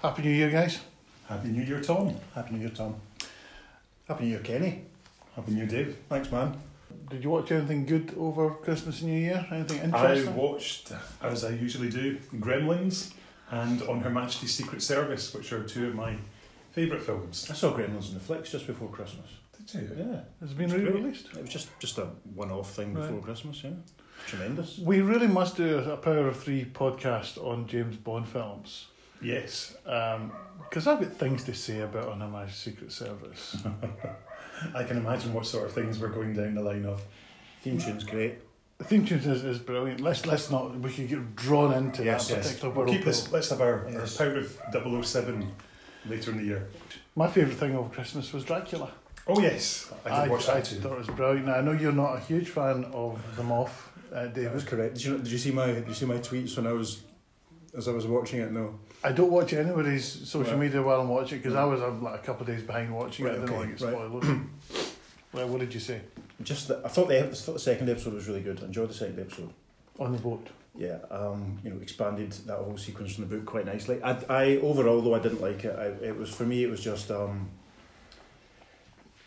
[0.00, 0.80] Happy New Year, guys.
[1.28, 2.14] Happy New Year, Tom.
[2.34, 2.96] Happy New Year, Tom.
[4.06, 4.82] Happy New Year, Kenny.
[5.34, 5.96] Happy New Year, Dave.
[6.08, 6.56] Thanks, man.
[7.10, 9.46] Did you watch anything good over Christmas and New Year?
[9.50, 10.28] Anything interesting?
[10.28, 10.92] I watched,
[11.22, 13.12] as I usually do, Gremlins
[13.50, 16.16] and On Her Majesty's Secret Service, which are two of my
[16.72, 17.48] favourite films.
[17.50, 19.26] I saw Gremlins in the flicks just before Christmas.
[19.66, 19.96] Did you?
[19.98, 21.26] Yeah, Has it been re-released?
[21.34, 23.62] it was just just a one-off thing before Christmas.
[23.64, 23.70] Yeah,
[24.26, 24.78] tremendous.
[24.78, 28.86] We really must do a Power of Three podcast on James Bond films.
[29.20, 29.76] Yes.
[29.84, 33.56] Because I've got things to say about Majesty's Secret Service.
[34.74, 37.02] I can imagine what sort of things we're going down the line of.
[37.62, 38.38] Theme tune's great.
[38.78, 40.00] the theme tune is, is brilliant.
[40.00, 42.46] Let's let's not we could get drawn into Yes, that yes.
[42.48, 42.96] particular We'll world.
[42.96, 44.20] keep this, let's have our, Yes.
[44.20, 45.52] our Power of 007
[46.06, 46.68] later in the year.
[47.16, 48.90] My favourite thing over Christmas was Dracula.
[49.26, 49.92] Oh, yes.
[50.06, 50.76] I did watch I that too.
[50.76, 51.46] thought it was brilliant.
[51.46, 53.70] Now, I know you're not a huge fan of the Moff,
[54.14, 54.94] uh, That was correct.
[54.94, 57.02] Did you, did you see my Did you see my tweets when I was
[57.76, 58.50] as I was watching it?
[58.52, 58.78] No.
[59.04, 60.60] I don't watch anybody's social Right.
[60.62, 61.62] media while I'm watching because Right.
[61.62, 63.38] I was um, like a couple of days behind watching Right, it.
[63.38, 64.40] I didn't okay, want to get spoilers.
[65.32, 66.00] well, what did you say
[66.42, 68.60] Just that I thought the I thought the second episode was really good.
[68.60, 69.52] I enjoyed the second episode.
[70.00, 70.48] on the boat?
[70.76, 74.00] Yeah, um, you know, expanded that whole sequence from the book quite nicely.
[74.02, 76.80] I, I overall, though I didn't like it, I, it was for me, it was
[76.80, 77.48] just um,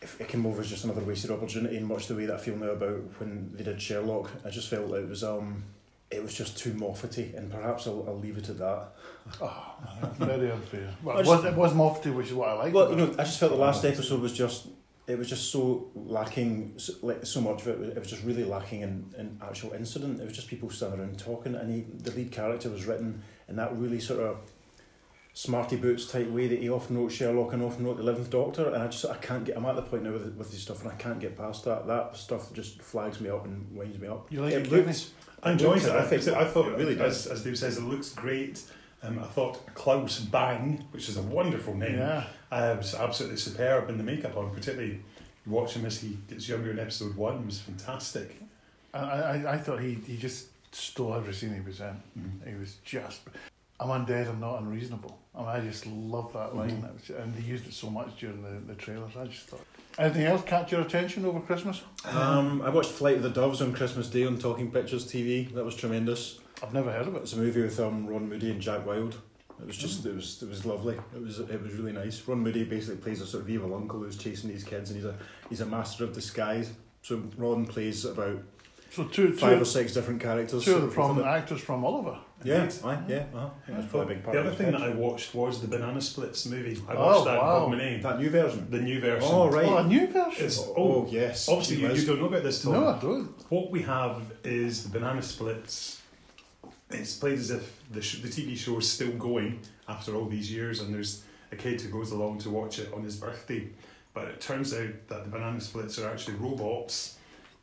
[0.01, 2.39] if it came over as just another wasted opportunity, in much the way that I
[2.39, 4.31] feel now about when they did Sherlock.
[4.45, 5.63] I just felt it was um,
[6.11, 8.89] it was just too Moffity, and perhaps I'll, I'll leave it at that.
[9.41, 10.89] Oh, that's very unfair.
[11.03, 12.73] Well, it, was, it was Moffty, which is what I like.
[12.73, 14.67] Well, you know, I just felt the last episode was just.
[15.07, 17.79] It was just so lacking, so, like so much of it.
[17.79, 20.21] was- It was just really lacking in, in actual incident.
[20.21, 23.55] It was just people standing around talking, and he, the lead character was written in
[23.57, 24.37] that really sort of
[25.33, 28.67] smarty boots type way that he often wrote Sherlock and often wrote the Eleventh Doctor.
[28.67, 29.57] And I just I can't get.
[29.57, 31.87] I'm at the point now with with this stuff, and I can't get past that.
[31.87, 34.31] That stuff just flags me up and winds me up.
[34.31, 35.09] You like it, looked.
[35.43, 35.85] I enjoyed it.
[35.85, 37.25] looks I, think, I thought it it really really, does.
[37.27, 38.61] as, as Dave says, it looks great.
[39.03, 42.25] Um, I thought Claes Bang, which is a wonderful name, yeah.
[42.51, 44.99] uh, was absolutely superb in the makeup on, particularly
[45.47, 48.35] watching him as he gets younger in episode one was fantastic.
[48.93, 52.01] I, I, I thought he, he just stole every scene he was in.
[52.19, 52.47] Mm.
[52.47, 53.21] He was just.
[53.81, 54.29] I'm undead.
[54.29, 55.17] I'm not unreasonable.
[55.35, 56.93] I mean, I just love that line, Mhm.
[56.93, 59.13] Was- and they used it so much during the, the trailers.
[59.17, 59.65] I just thought.
[59.97, 61.81] Anything else catch your attention over Christmas?
[62.05, 65.53] Um, I watched Flight of the Doves on Christmas Day on Talking Pictures TV.
[65.53, 66.39] That was tremendous.
[66.63, 67.23] I've never heard of it.
[67.23, 69.17] It's a movie with um, Ron Moody and Jack Wild.
[69.59, 70.95] It was just it was it was lovely.
[71.15, 72.21] It was it was really nice.
[72.27, 75.05] Ron Moody basically plays a sort of evil uncle who's chasing these kids, and he's
[75.05, 75.15] a
[75.49, 76.71] he's a master of disguise.
[77.03, 78.41] So Ron plays about
[78.91, 80.65] So two, five two, or six different characters.
[80.65, 82.17] two of the prominent actors from Oliver.
[82.41, 82.47] It.
[82.49, 82.79] Yeah, Indeed.
[82.83, 83.45] aye, yeah, uh-huh.
[83.45, 84.33] I think that's probably a big part.
[84.33, 84.81] The other the thing that.
[84.81, 86.79] I watched was the Banana Splits movie.
[86.87, 87.71] I Oh, watched that wow.
[87.71, 88.67] in that new version.
[88.69, 89.29] the new version.
[89.31, 89.65] Oh right.
[89.65, 90.45] Oh, a new version.
[90.45, 91.47] It's, oh, oh, yes.
[91.49, 92.73] obviously you, you don't know about this, Tom.
[92.73, 93.51] no, I don't.
[93.51, 96.01] What we have is the Banana Splits.
[96.89, 100.51] It's played as if the, sh- the TV show is still going after all these
[100.51, 103.69] years, and there's a kid who goes along to watch it on his birthday.
[104.13, 107.17] But it turns out that the Banana Splits are actually robots,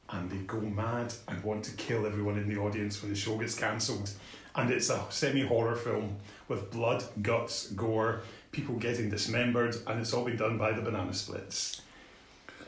[0.08, 3.36] and they go mad and want to kill everyone in the audience when the show
[3.36, 4.10] gets cancelled.
[4.54, 6.16] And it's a semi horror film
[6.48, 8.20] with blood, guts, gore,
[8.50, 11.82] people getting dismembered, and it's all been done by the Banana Splits.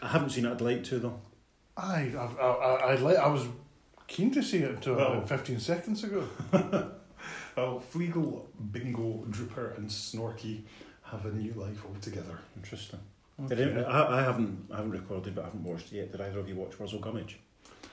[0.03, 0.53] I haven't seen it.
[0.53, 1.21] I'd like to though.
[1.77, 3.47] I, I, I, I, like, I was
[4.07, 6.25] keen to see it until uh, Well- about 15 seconds ago.
[7.57, 10.63] Well, Fleegle, Bingo, Drooper, and Snorky
[11.03, 12.39] have a new life altogether.
[12.57, 13.01] Interesting.
[13.49, 16.13] Did any- I, I haven't I haven't recorded, but I haven't watched it yet.
[16.13, 17.37] Did either of you watch Wurzel Gummidge?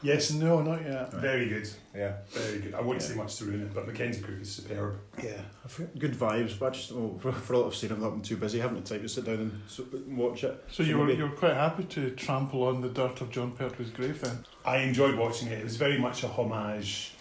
[0.04, 1.12] Yes, No, not yet.
[1.14, 2.18] very good, Yeah.
[2.30, 2.76] very good.
[2.76, 3.10] I wouldn't Yeah.
[3.10, 5.00] say much to ruin it, but Mackenzie Crook is superb.
[5.24, 8.02] Yeah, I've got good vibes, but I just oh, for, for all I've seen, I'm
[8.02, 8.60] not been too busy.
[8.60, 10.64] I haven't had time to sit down and s- watch it.
[10.72, 13.90] So you were you were quite happy to trample on the dirt of Jon Pertwee's
[13.90, 14.46] grave then?
[14.64, 15.60] I enjoyed watching it.
[15.60, 17.14] It was very much a homage.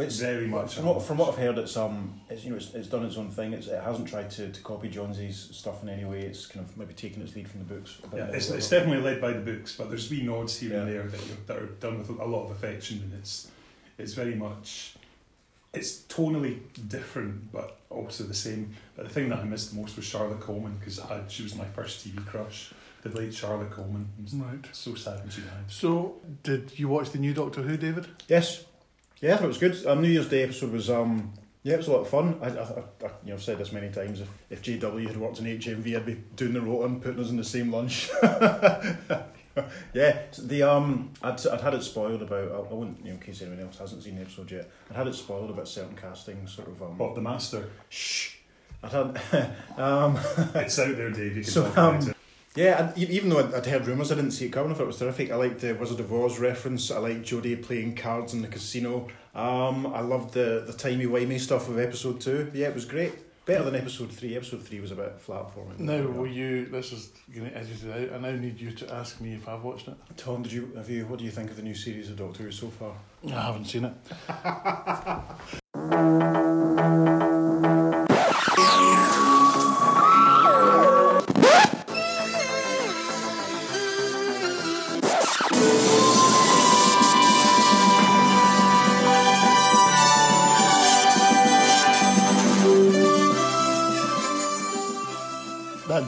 [0.00, 0.74] It's very much.
[0.74, 3.16] from what, from what I've heard, it's um, it's you know, it's, it's done its
[3.16, 3.52] own thing.
[3.52, 6.20] It's, it hasn't tried to, to copy Jonesy's stuff in any way.
[6.20, 7.98] It's kind of maybe taken its lead from the books.
[8.14, 11.02] yeah, it's, it's definitely led by the books, but there's wee nods here and there
[11.02, 13.50] that, that are done with a lot of affection, and it's
[13.98, 14.94] it's very much.
[15.74, 18.74] It's tonally different, but also the same.
[18.96, 21.66] But the thing that I missed the most was Charlotte Coleman because she was my
[21.66, 22.72] first TV crush.
[23.02, 24.08] The late Charlotte Coleman.
[24.34, 24.64] Right.
[24.72, 25.64] so sad when she died.
[25.68, 28.08] So did you watch the new Doctor Who, David?
[28.26, 28.64] Yes,
[29.20, 29.86] yeah, I thought it was good.
[29.86, 31.32] Um, New Year's Day episode was um,
[31.62, 32.38] yeah, it was a lot of fun.
[32.40, 32.62] I, I, I
[33.06, 34.20] I- you know, I've said this many times.
[34.20, 37.30] If, if JW had worked in HMV, I'd be doing the rota and putting us
[37.30, 38.10] in the same lunch.
[39.92, 42.52] yeah, the um, I'd, I'd had it spoiled about.
[42.52, 44.70] I, I wouldn't, you know, in case anyone else hasn't seen the episode yet.
[44.90, 46.80] I'd had it spoiled about certain casting, sort of.
[46.82, 47.68] Um, Bob the Master.
[47.88, 48.34] shh.
[48.82, 49.20] I'd had
[49.76, 50.16] um,
[50.54, 51.36] It's out there, Dave.
[51.36, 52.16] You can So, talk about um, it.
[52.58, 54.72] Yeah, and even though I'd I'd heard rumours, I didn't see it coming.
[54.72, 55.30] I thought it was terrific.
[55.30, 56.90] I liked the Wizard of Oz reference.
[56.90, 59.06] I liked Jodie playing cards in the casino.
[59.32, 62.50] Um, I loved the the timey wimey stuff of episode two.
[62.52, 63.12] Yeah, it was great.
[63.46, 64.34] Better than episode three.
[64.34, 65.74] Episode three was a bit flat for me.
[65.78, 66.66] Now, will you?
[66.66, 68.16] This is going to edit it out.
[68.16, 69.94] I now need you to ask me if I've watched it.
[70.16, 71.06] Tom, did you have you?
[71.06, 72.94] What do you think of the new series of Doctor Who so far?
[73.24, 73.94] I haven't seen it.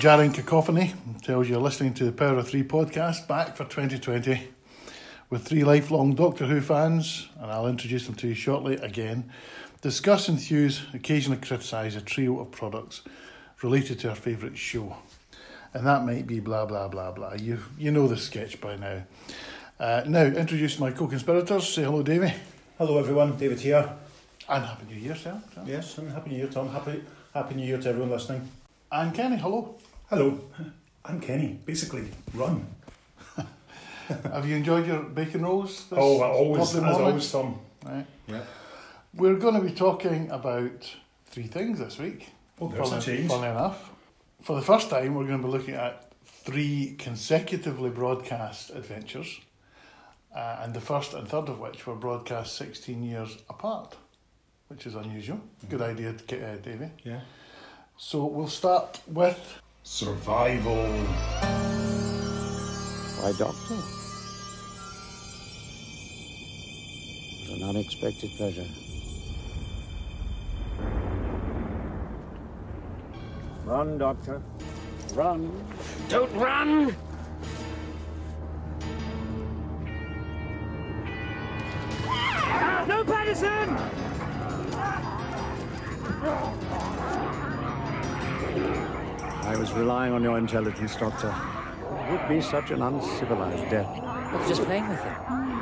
[0.01, 4.49] jarring cacophony tells you you're listening to the Power of Three podcast back for 2020
[5.29, 9.31] with three lifelong Doctor Who fans, and I'll introduce them to you shortly again.
[9.83, 13.03] Discuss, enthuse, occasionally criticise a trio of products
[13.63, 14.97] related to our favourite show.
[15.75, 17.35] And that might be blah blah blah blah.
[17.35, 19.03] You you know the sketch by now.
[19.79, 21.69] Uh, now introduce my co-conspirators.
[21.69, 22.33] Say hello, Davy,
[22.79, 23.37] Hello, everyone.
[23.37, 23.93] David here.
[24.49, 25.39] and happy New Year, sir.
[25.67, 26.71] Yes, and happy New Year, Tom.
[26.71, 27.03] Happy
[27.35, 28.49] Happy New Year to everyone listening.
[28.91, 29.77] And Kenny, hello.
[30.11, 30.41] Hello,
[31.05, 31.61] I'm Kenny.
[31.65, 32.03] Basically,
[32.35, 32.67] run.
[34.09, 35.87] Have you enjoyed your bacon rolls?
[35.93, 37.01] Oh, I always, morning?
[37.01, 37.61] always, Tom.
[37.87, 38.05] Right.
[38.27, 38.43] Yeah.
[39.15, 40.93] We're going to be talking about
[41.27, 42.31] three things this week.
[42.61, 43.29] Oh, there's a change.
[43.31, 43.89] Funny enough.
[44.43, 49.39] For the first time, we're going to be looking at three consecutively broadcast adventures,
[50.35, 53.97] uh, and the first and third of which were broadcast 16 years apart,
[54.67, 55.39] which is unusual.
[55.69, 56.91] Good idea, to, uh, Davey.
[57.05, 57.21] Yeah.
[57.97, 60.87] So we'll start with Survival.
[63.17, 63.75] Why, Doctor?
[67.33, 68.67] It was an unexpected pleasure.
[73.65, 74.43] Run, Doctor.
[75.15, 75.51] Run.
[76.09, 76.95] Don't run!
[82.87, 83.77] No, Patterson!
[89.51, 91.35] I was relying on your intelligence, Doctor.
[92.07, 93.97] It would be such an uncivilized death.
[93.97, 95.13] You're just playing with it.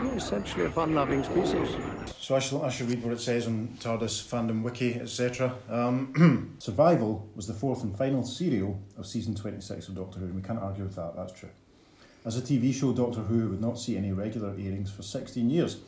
[0.04, 1.74] You're essentially a fun-loving species.
[2.20, 5.54] So I shall, I shall read what it says on TARDIS fandom wiki, etc.
[5.70, 10.34] Um, Survival was the fourth and final serial of season 26 of Doctor Who, and
[10.34, 11.48] we can't argue with that, that's true.
[12.26, 15.78] As a TV show, Doctor Who would not see any regular airings for 16 years.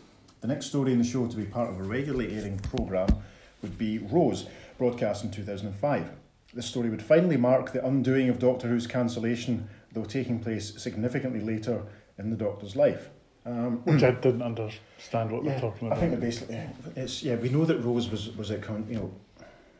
[0.41, 3.23] The next story in the show to be part of a regularly airing programme
[3.61, 4.47] would be Rose,
[4.79, 6.13] broadcast in 2005.
[6.53, 11.41] This story would finally mark the undoing of Doctor Who's cancellation, though taking place significantly
[11.41, 11.85] later
[12.19, 13.11] in the Doctor's life.
[13.47, 15.99] Um, which I didn't understand what yeah, they're talking about.
[15.99, 16.61] I think that basically
[16.97, 17.37] it's yeah.
[17.37, 19.15] We know that Rose was was it con- you know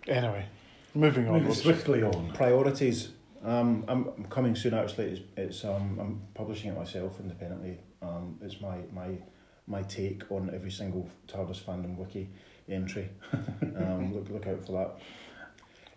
[0.09, 0.47] Anyway,
[0.95, 1.35] moving on.
[1.35, 2.33] Moving swiftly on.
[2.33, 3.11] priorities.
[3.45, 4.75] Um, I'm, I'm coming soon.
[4.75, 7.79] Actually, it's, it's um, I'm publishing it myself independently.
[8.03, 9.19] Um, it's my my
[9.67, 12.29] my take on every single TARDIS fandom wiki
[12.69, 13.09] entry.
[13.33, 14.99] um, look look out for that.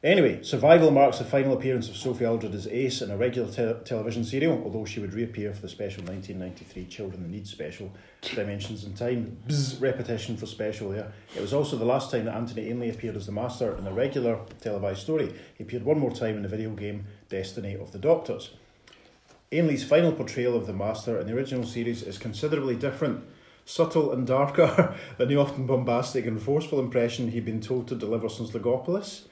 [0.03, 3.85] Anyway, Survival marks the final appearance of Sophie Aldred as Ace in a regular te-
[3.85, 7.89] television serial, although she would reappear for the special 1993 Children in Need special,
[8.21, 9.37] Dimensions in Time.
[9.47, 11.13] Bzz, repetition for special there.
[11.33, 13.93] It was also the last time that Anthony Ainley appeared as the Master in a
[13.93, 15.33] regular televised story.
[15.57, 18.49] He appeared one more time in the video game Destiny of the Doctors.
[19.53, 23.23] Ainley's final portrayal of the Master in the original series is considerably different,
[23.63, 28.27] subtle and darker than the often bombastic and forceful impression he'd been told to deliver
[28.27, 29.27] since Logopolis.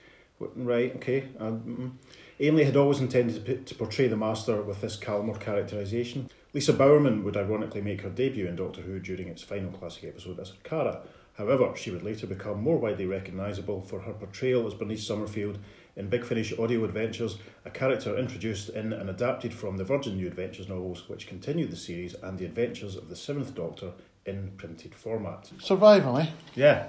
[0.56, 1.30] Right, okay.
[1.40, 1.92] Um, mm.
[2.40, 6.30] Ainley had always intended to, to portray the Master with this calmer characterisation.
[6.54, 10.40] Lisa Bowerman would ironically make her debut in Doctor Who during its final classic episode
[10.40, 11.02] as Kara.
[11.38, 15.60] However, she would later become more widely recognisable for her portrayal as Bernice Summerfield
[15.95, 20.28] in Big Finish Audio Adventures, a character introduced in and adapted from the Virgin New
[20.28, 23.92] Adventures novels, which continued the series and the adventures of the Seventh Doctor
[24.26, 25.52] in printed format.
[25.60, 26.28] Survival, eh?
[26.56, 26.88] Yeah,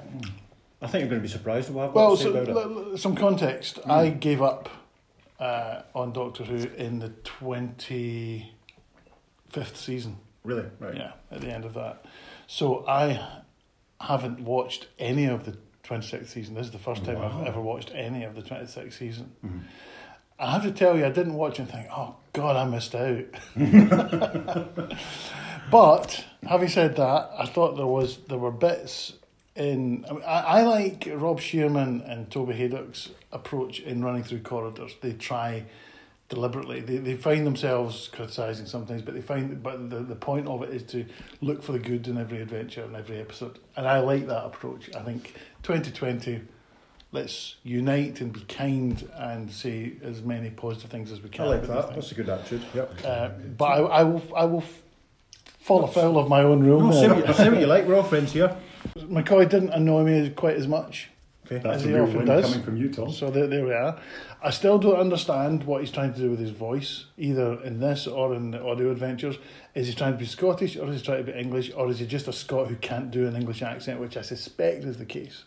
[0.82, 2.30] I think you're going to be surprised at what I've got Well, to say so,
[2.30, 2.56] about it.
[2.56, 3.78] l- l- some context.
[3.86, 4.68] I gave up
[5.38, 8.46] uh, on Doctor Who in the 25th
[9.76, 10.16] season.
[10.44, 10.66] Really?
[10.80, 10.96] Right.
[10.96, 12.04] Yeah, at the end of that.
[12.48, 13.20] So I
[14.00, 16.54] haven't watched any of the 26th season.
[16.54, 17.40] This is the first time Wow.
[17.40, 19.32] I've ever watched any of the 26th season.
[19.44, 19.60] Mhm.
[20.38, 23.24] I have to tell you, I didn't watch and think, oh, God, I missed out.
[25.70, 29.12] but having said that, I thought there was there were bits
[29.56, 30.04] in.
[30.09, 34.92] I, mean, I, I like Rob Shearman and Toby Hadoke's approach in running through corridors.
[35.00, 35.64] They try
[36.28, 36.80] deliberately.
[36.80, 40.71] They, they find themselves criticising sometimes, but they find but the, the point of it
[40.71, 41.04] is to
[41.40, 43.59] look for the good in every adventure and every episode.
[43.76, 44.94] And I like that approach.
[44.94, 46.40] I think twenty twenty.
[47.14, 51.44] Let's unite and be kind and say as many positive things as we can.
[51.44, 51.94] I like that.
[51.94, 52.62] That's a good attitude.
[52.73, 52.94] Yep.
[53.04, 53.28] Uh,
[53.59, 54.64] but I, I will, I will
[55.61, 56.80] fall afoul of my own rule.
[56.80, 57.87] No, say, what, say what you like.
[57.87, 58.56] We're all friends here.
[58.96, 61.08] McCoy didn't annoy me quite as much.
[61.46, 61.58] Okay.
[61.58, 62.44] That's As a he real often win does.
[62.44, 63.11] coming from you, Tom.
[63.11, 63.99] So there, there we are.
[64.42, 68.06] I still don't understand what he's trying to do with his voice, either in this
[68.06, 69.37] or in the audio adventures.
[69.75, 71.99] Is he trying to be Scottish or is he trying to be English or is
[71.99, 75.04] he just a Scot who can't do an English accent, which I suspect is the
[75.04, 75.44] case?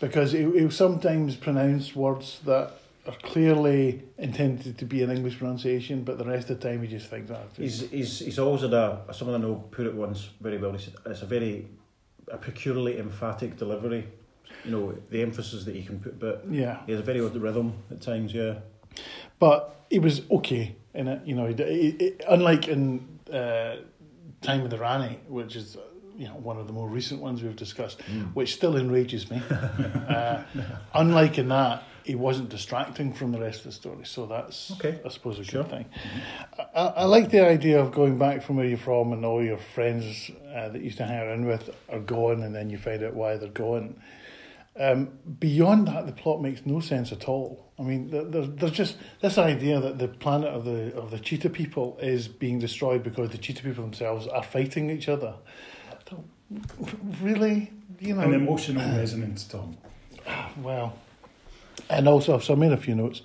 [0.00, 2.72] Because he, he'll sometimes pronounce words that
[3.06, 6.88] are clearly intended to be an English pronunciation, but the rest of the time he
[6.88, 7.48] just thinks that.
[7.56, 10.72] He's, he's, he's always had a, someone I know put it once very well.
[10.72, 11.66] He said, it's a very,
[12.30, 14.08] a peculiarly emphatic delivery.
[14.64, 16.80] You know, the emphasis that he can put, but yeah.
[16.86, 18.54] he has a very odd rhythm at times, yeah.
[19.38, 21.20] But he was okay in it.
[21.24, 23.76] You know, he, he- unlike in uh,
[24.40, 25.76] Time and the Rani, which is
[26.16, 28.00] you know one of the more recent ones we've discussed,
[28.34, 29.42] which still enrages me.
[29.50, 30.42] uh,
[30.94, 34.04] unlike in that, he wasn't distracting from the rest of the story.
[34.04, 35.00] So that's Okay.
[35.04, 35.62] I suppose a Sure.
[35.62, 35.84] good thing.
[36.74, 39.58] I, I like the idea of going back from where you're from and all your
[39.58, 43.02] friends uh, that you used to hang around with are gone, and then you find
[43.02, 44.00] out why they're gone.
[44.78, 45.08] Um,
[45.40, 47.72] beyond that, the plot makes no sense at all.
[47.78, 51.18] I mean, there, there- there's just this idea that the planet of the of the
[51.18, 55.34] cheetah people is being destroyed because the cheetah people themselves are fighting each other.
[57.20, 59.76] Really, you know, An emotional resonance, Tom.
[60.62, 60.96] well,
[61.90, 63.22] and also, so I made a few notes.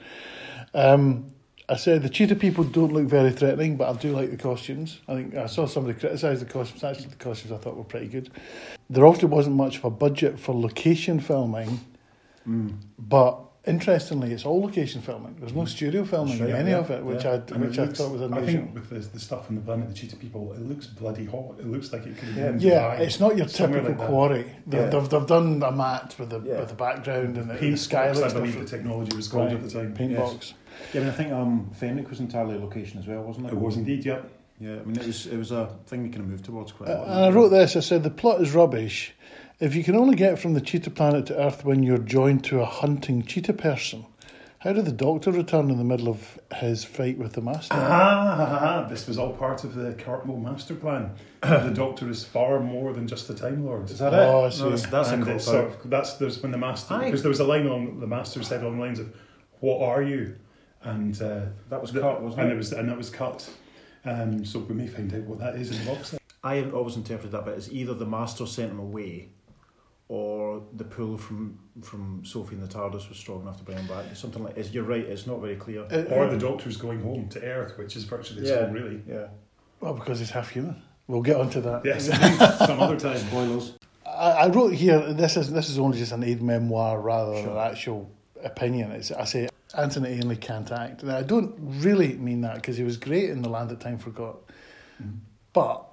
[0.74, 1.27] Um,
[1.70, 5.00] I said the cheetah people don't look very threatening, but I do like the costumes.
[5.08, 6.84] I think I saw somebody criticise the costumes.
[6.84, 8.30] Actually, the costumes I thought were pretty good.
[8.89, 11.80] There often wasn't much of a budget for location filming,
[13.00, 15.36] but interestingly, it's all location filming.
[15.39, 17.32] There's no studio filming That's in any yeah, of it, which yeah.
[17.32, 19.56] I And which it I looks- thought was I think with the, the stuff on
[19.56, 21.56] the planet of the cheetah people, it looks bloody hot.
[21.60, 22.60] It looks like it could have been.
[22.60, 24.46] Yeah, it's not your typical like quarry.
[24.65, 24.88] They've, Yeah.
[24.89, 26.60] they've, they've done a mat with the Yeah.
[26.60, 29.48] with the background and the, the sky box, I looks believe the technology was called
[29.48, 29.56] Right.
[29.56, 29.94] at the time.
[29.94, 30.20] Paint Yes.
[30.34, 30.53] box.
[30.94, 33.53] Yeah, I mean, I think um, Fenric was entirely location as well, wasn't it?
[33.53, 34.22] It was indeed, yeah.
[34.60, 36.89] Yeah, I mean, it was it was a thing we kind of moved towards quite
[36.89, 37.08] a Uh, lot.
[37.08, 37.75] and I wrote this.
[37.75, 39.13] I said the plot is rubbish.
[39.62, 42.62] If you can only get from the cheetah planet to Earth when you're joined to
[42.62, 44.06] a hunting cheetah person,
[44.58, 47.75] how did the Doctor return in the middle of his fight with the Master?
[47.75, 51.12] Ah, this was all part of the Cartmel master plan.
[51.41, 53.89] the Doctor is far more than just a Time Lord.
[53.91, 54.51] Is that Oh, I it?
[54.53, 54.63] see.
[54.63, 57.06] No, that's that's a and cop it's sort of, that's there's when the master Aye.
[57.06, 59.13] because there was a line on the master said on the lines of
[59.60, 60.36] "What are you?"
[60.84, 62.53] and uh, That was the- cut, wasn't and it?
[62.56, 63.48] it was and it was cut.
[64.06, 66.10] Um, so we may find out what that is in the box.
[66.10, 66.22] set.
[66.44, 69.30] I always interpreted that bit as either the master sent him away,
[70.15, 73.88] or the pull from from Sophie and the TARDIS was strong enough to bring him
[73.88, 74.13] back.
[74.13, 74.58] Something like.
[74.58, 75.06] It's, you're right.
[75.06, 75.84] It's not very clear.
[75.89, 78.65] Uh, Or the Doctor's going home to Earth, which is virtually its Yeah.
[78.65, 79.01] home, really.
[79.08, 79.27] Yeah.
[79.80, 80.75] well, because he's half human.
[81.08, 81.86] We'll get onto that.
[81.86, 82.08] Yes,
[82.68, 83.18] some other time.
[83.20, 83.74] Spoilers.
[84.06, 85.13] I, I wrote here.
[85.13, 87.58] This is this is only just an aid memoir rather than Sure.
[87.58, 88.12] an actual
[88.44, 88.91] opinion.
[88.91, 91.03] It's, I say Anthony Ainley can't act.
[91.03, 91.53] Now I don't
[91.88, 94.36] really mean that because he was great in The Land That Time Forgot,
[95.53, 95.90] but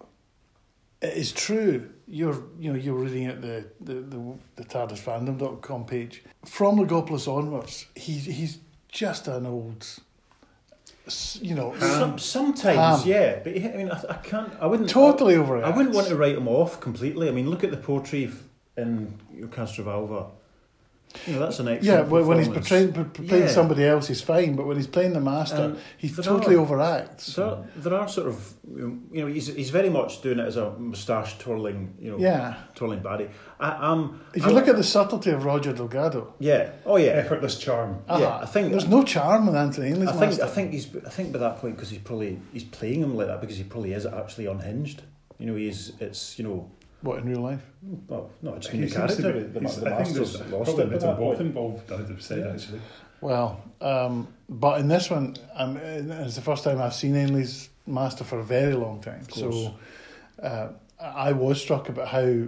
[1.00, 1.90] it is true.
[2.06, 7.86] You're you know you're reading at the the the, the TARDISfandom.com page from Logopolis onwards.
[7.94, 8.58] He's he's
[8.90, 9.86] just an old,
[11.40, 13.08] you know, Some, sometimes, Ham.
[13.08, 14.52] yeah, but I mean, I, I can't.
[14.60, 15.64] I wouldn't totally over it.
[15.64, 17.28] I wouldn't want to write him off completely.
[17.28, 18.30] I mean, look at the portrait
[18.76, 20.30] in your Castrovalva.
[21.26, 21.84] You know, that's an excellent.
[21.84, 22.68] Yeah, when, when he's performance.
[22.94, 23.48] portraying, playing Yeah.
[23.50, 24.56] somebody else, he's fine.
[24.56, 27.34] But when he's playing the master, And he totally are- overacts.
[27.34, 30.72] There, there are sort of, you know, he's, he's very much doing it as a
[30.78, 32.54] moustache twirling, you know, Yeah.
[32.74, 33.30] twirling baddie.
[33.58, 37.12] I, um, If I- you look at the subtlety of Roger Delgado, yeah, oh yeah,
[37.12, 38.00] Effortless charm.
[38.06, 38.14] yeah.
[38.14, 40.44] uh-huh, I think there's no charm with Anthony Ainley's I think master.
[40.44, 43.26] I think he's I think by that point because he's probably he's playing him like
[43.28, 45.02] that because he probably is actually unhinged.
[45.38, 46.70] You know, he's it's you know,
[47.02, 47.62] what in real life?
[48.08, 49.40] well, not just He in the seems to character.
[49.48, 51.08] be- the, he's- the I think master's there's lost probably a it by bit that
[51.10, 52.52] of both involved, I'd have said, Yeah.
[52.52, 52.80] actually.
[53.20, 58.22] Well, um, but in this one, um, it's the first time I've seen Ainley's master
[58.24, 59.22] for a very long time.
[59.30, 59.74] So
[60.42, 60.68] uh,
[61.00, 62.44] I was struck about how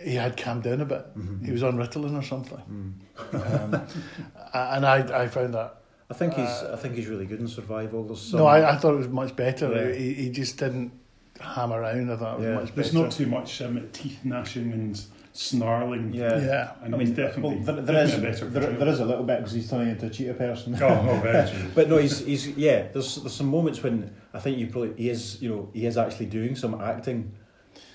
[0.00, 1.16] he had calmed down a bit.
[1.18, 1.44] Mhm.
[1.44, 2.94] He was on Ritalin or something,
[3.32, 3.74] Mm.
[3.74, 3.74] um,
[4.54, 5.76] and I I found that.
[6.10, 8.04] I think he's Uh, I think he's really good in survival.
[8.04, 9.72] There's some, No, I, I thought it was much better.
[9.90, 9.96] Yeah.
[9.96, 10.92] He, he just didn't
[11.40, 12.10] ham around.
[12.10, 12.54] I thought it was Yeah.
[12.54, 13.02] much There's better.
[13.04, 15.00] not too much um, teeth gnashing and
[15.32, 16.12] snarling.
[16.14, 16.38] yeah.
[16.38, 16.72] yeah.
[16.82, 18.78] And I mean, definitely, well, there, there is definitely a better there, portrayal.
[18.84, 20.76] there is a little bit because he's turning into a cheetah person.
[20.80, 21.70] Oh, oh, very true.
[21.74, 22.88] But no, he's he's yeah.
[22.92, 25.96] There's there's some moments when I think you probably he is you know he is
[25.98, 27.32] actually doing some acting.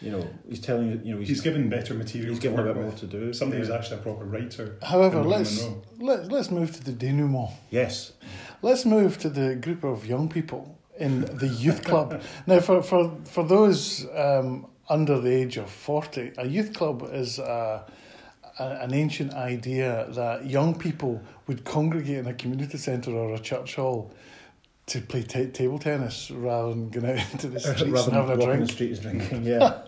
[0.02, 2.30] You know, he's telling you you know he's He's given better material.
[2.32, 3.34] he's to given a bit more to do.
[3.34, 4.78] Somebody who's actually a proper writer.
[4.82, 5.82] However, let's Munro.
[6.00, 7.52] let, let's move to the denouement.
[7.70, 8.14] Yes.
[8.62, 12.22] Let's move to the group of young people in the youth club.
[12.46, 17.40] now, for for for those um, under the age of forty, a youth club is
[17.40, 17.86] a,
[18.60, 23.40] a, an ancient idea that young people would congregate in a community centre or a
[23.40, 24.12] church hall
[24.90, 28.28] to play ta table tennis rather than going out into the streets Rather and than
[28.28, 29.82] having a walking the streets drinking, yeah.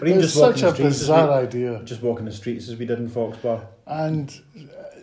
[0.00, 1.80] or even It's just such a bizarre we, idea.
[1.84, 3.66] just walking the streets as we did in Fox Bar.
[3.86, 4.60] And, uh,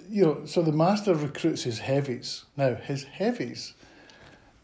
[0.10, 2.46] you know, so the master recruits his heavies.
[2.56, 3.74] Now, his heavies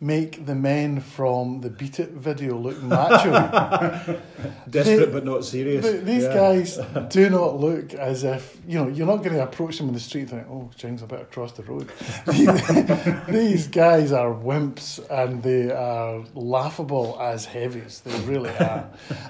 [0.06, 3.32] make the men from the Beat It video look macho.
[4.70, 5.84] Desperate They- but not serious.
[5.86, 6.34] Th- These Yeah.
[6.34, 9.94] guys do not look as if you know you're not going to approach them in
[9.94, 11.88] the street and think, "Oh, Jing's a bit across the road."
[13.28, 18.02] These guys are wimps and they are laughable as heavies.
[18.06, 18.90] They really are.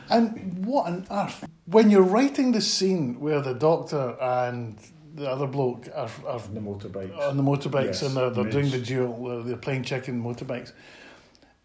[0.10, 1.46] and what on earth?
[1.66, 4.78] When you're writing the scene where the doctor and
[5.16, 7.18] the other bloke are, are The motorbikes.
[7.18, 10.74] on the motorbikes Yes, and they're, they're doing the duel, they're, they're playing chicken motorbikes.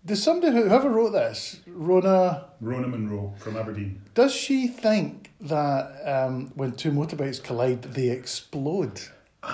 [0.07, 2.47] Does somebody who whoever wrote this, Rona?
[2.61, 4.01] Rona Munro from Aberdeen.
[4.15, 9.01] Does she think that um, when two motorbikes collide, they explode?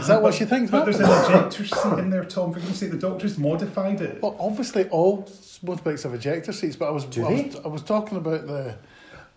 [0.01, 2.53] Is that what she thinks But there's an ejector seat in there, Tom.
[2.53, 4.21] For goodness sake, the doctor's modified it.
[4.23, 5.25] Well, obviously, all
[5.65, 8.77] motorbikes have ejector seats, but I was I was, I was talking about the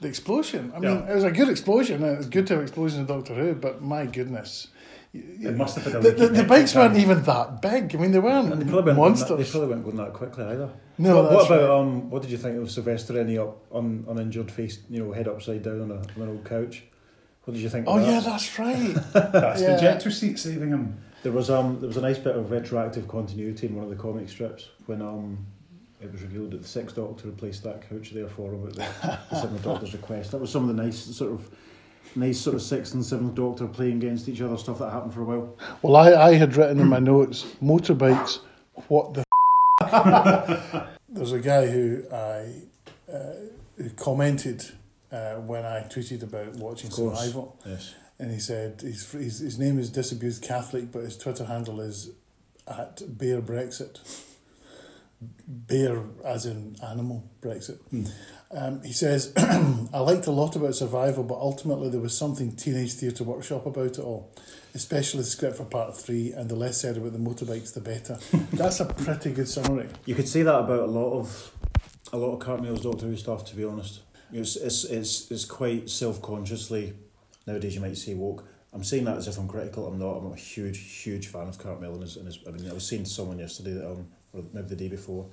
[0.02, 0.72] the explosion.
[0.76, 1.12] I mean, Yeah.
[1.12, 2.04] it was a good explosion.
[2.04, 4.68] It was good to have explosions in Doctor Who, but my goodness,
[5.14, 7.96] It must have a the, the, the bikes weren't even that big.
[7.96, 10.14] I mean, they weren't And they probably, weren't going that, they probably weren't going that
[10.14, 10.70] quickly either.
[11.00, 11.80] No, what, what about right.
[11.80, 12.10] um?
[12.12, 15.64] What did you think of Sylvester Rennie up on uninjured face, you know, head upside
[15.64, 16.84] down on, a, on an old couch?
[17.46, 17.86] What did you think?
[17.88, 18.08] Oh that?
[18.08, 18.94] yeah, that's right.
[19.14, 19.68] That's Yeah.
[19.72, 21.00] the ejector seat saving him.
[21.24, 23.96] There was um there was a nice bit of retroactive continuity in one of the
[23.96, 25.48] comic strips when um
[26.02, 29.18] it was revealed that the Sixth Doctor replaced that couch there for him at the,
[29.30, 30.32] the Seventh Doctor's request.
[30.32, 31.50] That was some of the nice sort of
[32.16, 35.22] nice sort of Sixth and Seventh Doctor playing against each other stuff that happened for
[35.22, 35.58] a while.
[35.82, 38.40] Well, I, I had written in my notes, motorbikes,
[38.88, 39.24] what the
[41.10, 42.54] There's a guy who I
[43.12, 43.34] uh,
[43.78, 44.64] who commented
[45.12, 46.92] uh, when I tweeted about watching.
[46.92, 47.96] Survival, Yes.
[48.20, 52.12] and he said his, his, his name is Disabused Catholic, but his Twitter handle is
[52.68, 54.00] at Bear Brexit.
[55.22, 57.80] Bear as in animal Brexit.
[58.52, 62.94] Um, he says, I liked a lot about survival, but ultimately there was something Teenage
[62.94, 64.34] Theatre Workshop about it all,
[64.74, 68.18] especially the script for part three, and the less said about the motorbikes, the better.
[68.54, 69.90] That's a pretty good summary.
[70.06, 71.52] You could say that about a lot of
[72.12, 73.46] a lot of Cartmel's Doctor Who stuff.
[73.46, 76.94] To be honest, it's it's it's, it's quite self consciously
[77.46, 77.76] nowadays.
[77.76, 78.46] You might say woke.
[78.72, 79.86] I'm saying that as if I'm critical.
[79.86, 80.18] I'm not.
[80.18, 82.88] I'm a huge huge fan of Cartmail and his, and his I mean, I was
[82.88, 85.28] saying to someone yesterday that um or maybe the day before.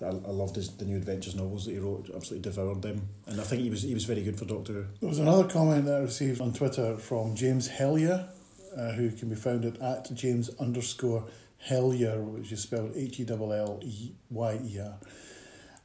[0.00, 2.10] I, I loved his the new adventures novels that he wrote.
[2.14, 4.86] Absolutely devoured them, and I think he was he was very good for Doctor.
[5.00, 8.28] There was another comment that I received on Twitter from James Hellier,
[8.76, 11.24] uh, who can be found at, at James underscore
[11.68, 14.94] Hellier, which is spelled H E L L E Y E R.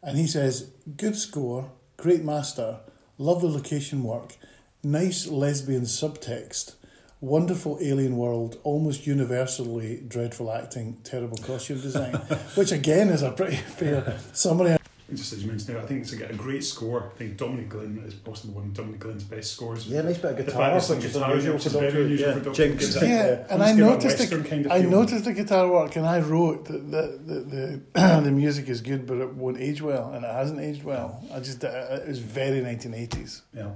[0.04, 2.80] And he says, Good score, great master,
[3.18, 4.36] lovely location work,
[4.84, 6.76] nice lesbian subtext,
[7.24, 12.14] wonderful alien world, almost universally dreadful acting, terrible costume design,
[12.56, 14.76] which again is a pretty fair summary.
[15.14, 17.12] Just as you mentioned, there, I think it's a, a great score.
[17.14, 19.88] I think Dominic Glynn is possibly one of Dominic Glynn's best scores.
[19.88, 21.74] Yeah, nice bit of The guitar, fact it's which is guitar, unusual which for is
[21.74, 22.06] very Doctor Who.
[22.06, 22.96] unusual Yeah, for Doctor Jinx.
[22.96, 25.68] Yeah, Yeah, and I give it a noticed the, kind of I noticed the guitar
[25.72, 29.60] work, and I wrote that the the, the, the music is good, but it won't
[29.60, 31.24] age well, and it hasn't aged well.
[31.32, 31.68] I just uh,
[32.02, 33.44] it was very nineteen eighties.
[33.56, 33.74] Yeah.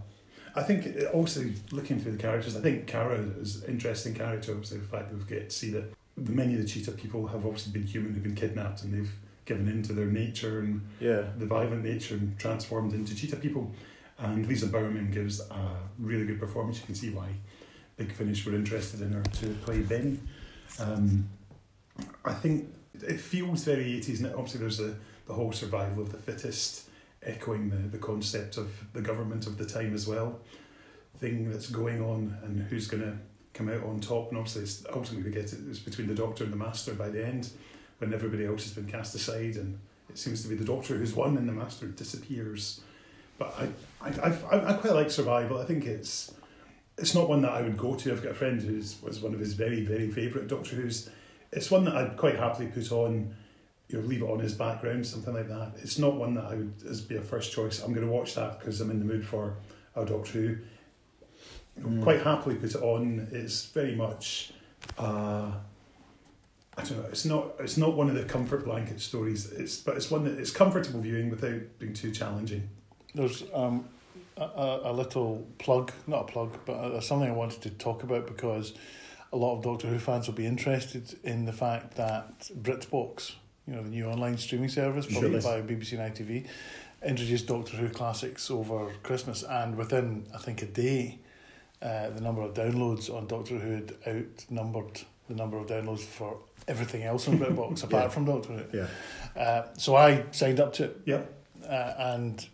[0.58, 4.52] I think also looking through the characters, I think Kara is an interesting character.
[4.52, 7.28] Obviously, the fact that we get to see that the, many of the cheetah people
[7.28, 9.14] have obviously been human, who've been kidnapped, and they've
[9.46, 13.72] given in to their nature and Yeah, the violent nature and transformed into cheetah people.
[14.18, 16.80] And Lisa Bowerman gives a really good performance.
[16.80, 17.28] You can see why
[17.96, 20.20] Big Finish were interested in her to play Benny.
[20.80, 21.30] Um,
[22.26, 24.96] I think it feels very 80s, and obviously there's the,
[25.28, 26.87] the whole survival of the fittest,
[27.24, 30.40] echoing the, the concept of the government of the time as well.
[31.20, 33.18] Thing that's going on and who's going to
[33.54, 34.30] come out on top.
[34.30, 37.10] And obviously, it's, ultimately, we get it, it's between the Doctor and the Master by
[37.10, 37.50] the end,
[37.98, 41.14] when everybody else has been cast aside and it seems to be the Doctor who's
[41.14, 42.82] won and the Master disappears.
[43.38, 45.60] But I, I, I, I quite like Survival.
[45.60, 46.34] I think it's
[46.98, 48.12] it's not one that I would go to.
[48.12, 51.10] I've got a friend who was one of his very, very favourite Doctor Who's.
[51.52, 53.36] It's one that I'd quite happily put on,
[53.90, 55.74] you know, leave it on his background, something like that.
[55.82, 57.82] It's not one that I would as be a first choice.
[57.82, 59.56] I'm going to watch that because I'm in the mood for
[59.96, 60.40] a Doctor Who.
[60.42, 60.58] You know,
[61.78, 62.02] Mm.
[62.02, 63.28] Quite happily put it on.
[63.32, 64.52] It's very much.
[64.98, 65.52] Uh,
[66.76, 67.06] I don't know.
[67.10, 67.52] It's not.
[67.60, 69.52] It's not one of the comfort blanket stories.
[69.52, 72.68] It's but it's one that it's comfortable viewing without being too challenging.
[73.14, 73.88] There's um,
[74.38, 78.04] a, a, a little plug, not a plug, but uh, something I wanted to talk
[78.04, 78.74] about because
[79.32, 83.34] a lot of Doctor Who fans will be interested in the fact that BritBox,
[83.68, 86.48] you know, the new online streaming service published by BBC and ITV,
[87.06, 91.20] introduced Doctor Who classics over Christmas, and within I think a day,
[91.82, 96.38] uh, the number of downloads on Doctor Who had outnumbered the number of downloads for
[96.68, 98.10] everything else on BritBox apart Yeah.
[98.10, 98.78] from Doctor Who.
[98.78, 99.42] Yeah.
[99.42, 101.34] Uh, so I signed up to it, Yep.
[101.68, 102.48] uh, and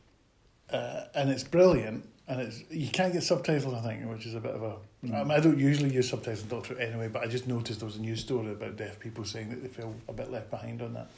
[0.72, 2.10] uh, and it's brilliant.
[2.28, 4.76] And it's you can't get subtitles, I think, which is a bit of a.
[5.04, 5.30] Mm.
[5.32, 7.98] I, I don't usually use subtitles in Doctor anyway, but I just noticed there was
[7.98, 10.94] a news story about deaf people saying that they feel a bit left behind on
[10.94, 11.10] that.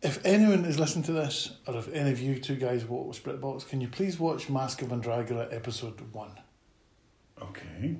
[0.00, 3.68] If anyone is listening to this, or if any of you two guys watch BritBox,
[3.68, 6.30] can you please watch Masque of Mandragora episode one?
[7.42, 7.96] Okay.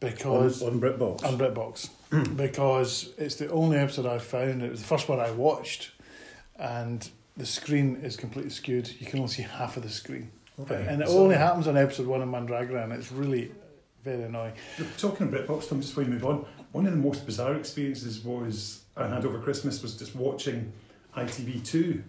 [0.00, 1.24] Because on, on BritBox.
[1.24, 4.62] on BritBox because it's the only episode I've found.
[4.62, 5.92] It was the first one I watched,
[6.58, 8.88] and the screen is completely skewed.
[8.98, 10.84] You can only see half of the screen, okay.
[10.88, 13.52] and it So- only happens on episode one of Mandragora, and it's really
[14.04, 14.54] very annoying.
[14.98, 18.24] Talking of BritBox, Tom, just before you move on, one of the most bizarre experiences
[18.24, 20.72] was I had over Christmas was just watching
[21.16, 22.02] ITV2,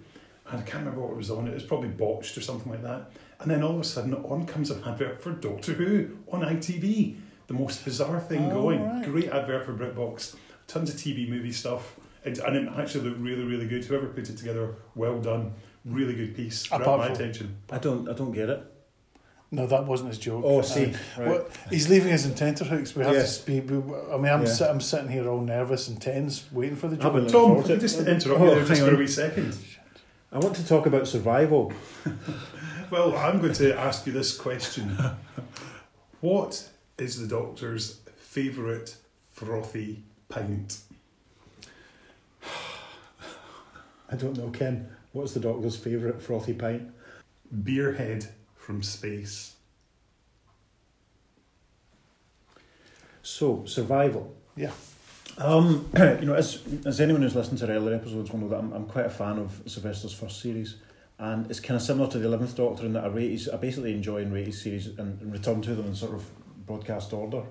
[0.50, 1.48] and I can't remember what it was on.
[1.48, 3.12] It was probably botched or something like that.
[3.40, 7.18] And then all of a sudden, on comes an advert for Doctor Who on ITV.
[7.48, 8.84] The most bizarre thing Oh, going.
[8.86, 9.04] right.
[9.06, 10.36] Great advert for BritBox.
[10.68, 11.96] Tons of TV movie stuff.
[12.24, 13.84] And, and it actually looked really, really good.
[13.84, 15.54] Whoever put it together, well done.
[15.84, 16.68] Really good piece.
[16.68, 17.58] Grabbed Apart my from- attention.
[17.72, 18.64] I don't I don't get it.
[19.54, 20.44] No, that wasn't his joke.
[20.46, 20.86] Oh, Uh, see,
[21.18, 21.28] right.
[21.28, 22.96] well, he's leaving us in tenterhooks.
[22.96, 23.22] We have Yeah.
[23.24, 23.70] to speak.
[23.70, 24.54] we- I mean, I'm, Yeah.
[24.54, 27.14] sit, I'm sitting here all nervous and tense, waiting for the I've joke.
[27.14, 27.80] been looking Tom, forward if to I it.
[27.80, 29.58] could just interrupt Oh, you there just hang for a wee second.
[30.32, 31.74] I want to talk about survival.
[32.90, 34.98] Well, I'm going to ask you this question.
[36.20, 38.98] what is the doctor's favourite
[39.32, 40.80] frothy pint?
[44.12, 44.90] I don't know, Ken.
[45.14, 46.92] What's the doctor's favourite frothy pint?
[47.64, 48.28] Beerhead
[48.62, 49.56] from space.
[53.24, 54.36] So, survival.
[54.56, 54.72] Yeah.
[55.38, 58.72] Um, you know, as as anyone who's listened to earlier episodes will know that I'm,
[58.74, 60.76] I'm quite a fan of Sylvester's first series,
[61.18, 63.58] and it's kind of similar to the Eleventh Doctor in that I rate his, I
[63.58, 66.30] basically enjoy and rate his series and, and return to them in sort of
[66.68, 67.44] broadcast order.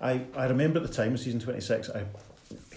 [0.00, 2.04] I, I remember at the time of season twenty six, I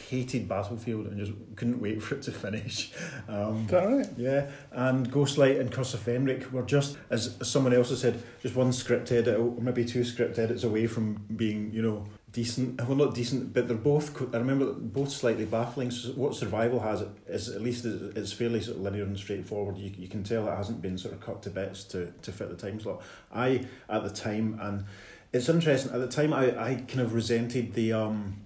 [0.10, 2.92] hated Battlefield and just couldn't wait for it to finish.
[3.28, 4.10] Um, Is that right?
[4.18, 8.56] yeah, and Ghostlight and Curse of Fenric were just, as someone else has said, just
[8.56, 12.86] one script edit or maybe two script edits away from being, you know, decent.
[12.86, 14.22] Well, not decent, but they're both.
[14.34, 15.90] I remember that both slightly baffling.
[15.90, 19.78] So what Survival has is at least it's fairly sort of linear and straightforward.
[19.78, 22.50] You, you can tell it hasn't been sort of cut to bits to, to fit
[22.50, 23.02] the time slot.
[23.34, 24.86] I at the time and
[25.32, 28.45] it's interesting at the time I, I kind of resented the um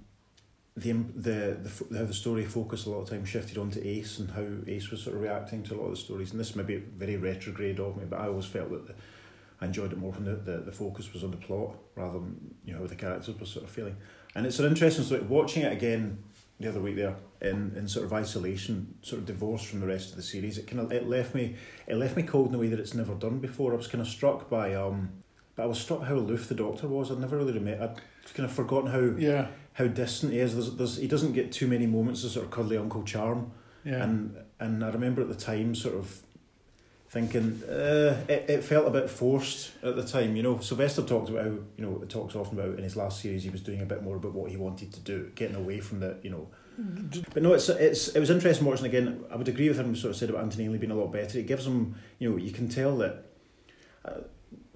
[0.79, 4.31] the the the how the story focus a lot of time shifted onto Ace and
[4.31, 6.31] how Ace was sort of reacting to a lot of the stories.
[6.31, 8.95] And this may be very retrograde of me, but I always felt that the,
[9.61, 12.55] I enjoyed it more when the, the, the focus was on the plot rather than
[12.65, 13.97] you know how the characters were sort of feeling.
[14.35, 15.21] And it's an interesting story.
[15.21, 16.23] Watching it again
[16.59, 20.11] the other week there in, in sort of isolation, sort of divorced from the rest
[20.11, 21.55] of the series, it kind of it left me
[21.87, 23.73] it left me cold in a way that it's never done before.
[23.73, 25.09] I was kind of struck by um,
[25.55, 27.11] but I was struck how aloof the Doctor was.
[27.11, 27.83] I'd never really remember.
[27.83, 29.47] I'd kind of forgotten how Yeah.
[29.79, 30.55] How distant he is.
[30.55, 33.51] There's, there's, he doesn't get too many moments of sort of cuddly Uncle Charm.
[33.85, 34.03] Yeah.
[34.03, 36.21] And and I remember at the time sort of
[37.07, 40.35] thinking uh, it, it felt a bit forced at the time.
[40.35, 43.43] You know, Sylvester talked about how, you know, talks often about in his last series
[43.43, 46.01] he was doing a bit more about what he wanted to do, getting away from
[46.01, 46.49] the, you know.
[47.33, 49.23] But no, it's it's it was interesting watching again.
[49.31, 49.95] I would agree with him.
[49.95, 51.39] Sort of said about Anthony Ainley being a lot better.
[51.39, 53.23] It gives him, you know, you can tell that.
[54.03, 54.21] Uh,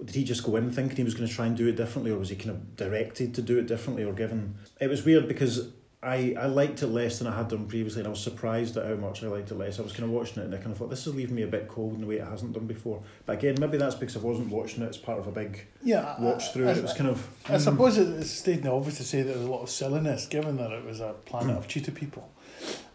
[0.04, 2.10] did he just go in thinking he was going to try and do it differently,
[2.10, 4.56] or was he kind of directed to do it differently, or given?
[4.80, 5.70] It was weird because
[6.02, 8.86] I, I liked it less than I had done previously, and I was surprised at
[8.86, 9.78] how much I liked it less.
[9.78, 11.42] I was kind of watching it, and I kind of thought this is leaving me
[11.42, 13.02] a bit cold in the way it hasn't done before.
[13.24, 16.20] But again, maybe that's because I wasn't watching it as part of a big yeah.
[16.20, 16.68] watch through.
[16.68, 17.26] It was kind of.
[17.46, 17.58] I hmm.
[17.58, 20.56] suppose it- it's stating the obvious to say that there's a lot of silliness, given
[20.58, 21.58] that it was a planet hmm.
[21.58, 22.28] of cheetah people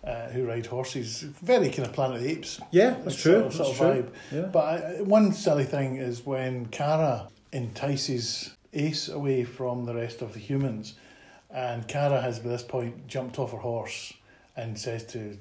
[0.03, 1.21] uh, who ride horses.
[1.21, 2.59] Very kind of Planet of the Apes.
[2.71, 3.33] Yeah, that's true.
[3.33, 3.99] Sort of, that's sort true.
[3.99, 4.13] of.
[4.31, 4.41] Yeah.
[4.51, 10.33] But I, one silly thing is when Kara entices Ace away from the rest of
[10.33, 10.95] the humans,
[11.49, 14.13] and Kara has by this point jumped off her horse
[14.55, 15.37] and says to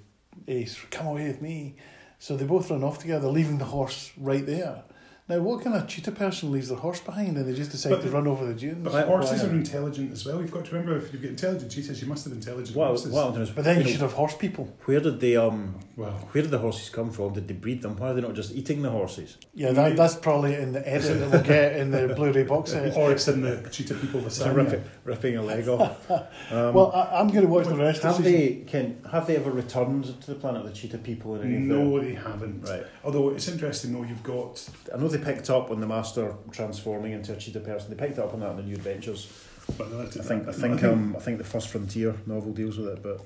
[0.47, 1.77] Ace, "Come away with me."
[2.19, 4.83] So they both run off together, leaving the horse right there.
[5.29, 8.01] Now, what kind of cheetah person leaves their horse behind and they just decide But
[8.01, 8.79] to the- run over the dunes?
[8.83, 10.41] But Why- horses are intelligent as well.
[10.41, 13.13] You've got to remember if you've got intelligent cheetahs, you must have intelligent What, horses.
[13.13, 14.75] what I'm doing is, But then you know, should have horse people.
[14.87, 15.75] Where did they um?
[15.97, 17.35] Well, Where did the horses come from?
[17.35, 17.97] Did they breed them?
[17.99, 19.37] Why are they not just eating the horses?
[19.55, 22.97] Yeah, that, that's probably in the edit that we'll get in the Blu-ray box set.
[22.97, 24.55] or it's in the cheetah people So lasagna.
[24.57, 26.11] ripping, ripping a leg off.
[26.51, 28.59] Um, Well, I, I'm going to watch the rest of have the season.
[28.65, 29.03] they Ken?
[29.13, 32.01] Have they ever returned to the planet of the cheetah people in any of No,
[32.01, 32.63] they haven't.
[32.67, 32.85] Right.
[33.05, 37.13] Although it's interesting though, you've got I know they picked up on the master transforming
[37.13, 37.91] into a cheetah person.
[37.91, 39.31] They picked up on that in the New Adventures.
[39.77, 40.49] but I think.
[40.49, 40.83] I think.
[40.85, 41.17] Um.
[41.17, 43.21] I think the First Frontier novel deals with it, but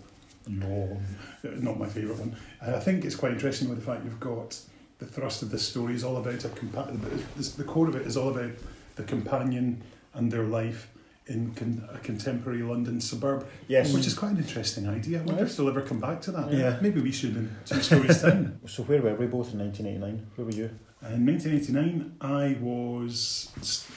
[0.47, 1.01] No,
[1.45, 2.37] not my favourite one.
[2.61, 4.59] And I think it's quite interesting with the fact you've got
[4.99, 8.29] the thrust of this story is all about a the core of it is all
[8.31, 8.53] about
[8.97, 9.83] the companion
[10.15, 10.89] and their life
[11.27, 13.47] in con- a contemporary London suburb.
[13.69, 13.93] Yes.
[13.93, 15.21] Which is quite an interesting idea.
[15.21, 16.53] I wonder if they'll ever come back to that.
[16.53, 16.79] Yeah.
[16.81, 18.61] Maybe we should in Two Stories Town.
[18.67, 20.27] So where were we both in 1989?
[20.37, 20.71] Where were you?
[21.11, 23.51] In 1989, I was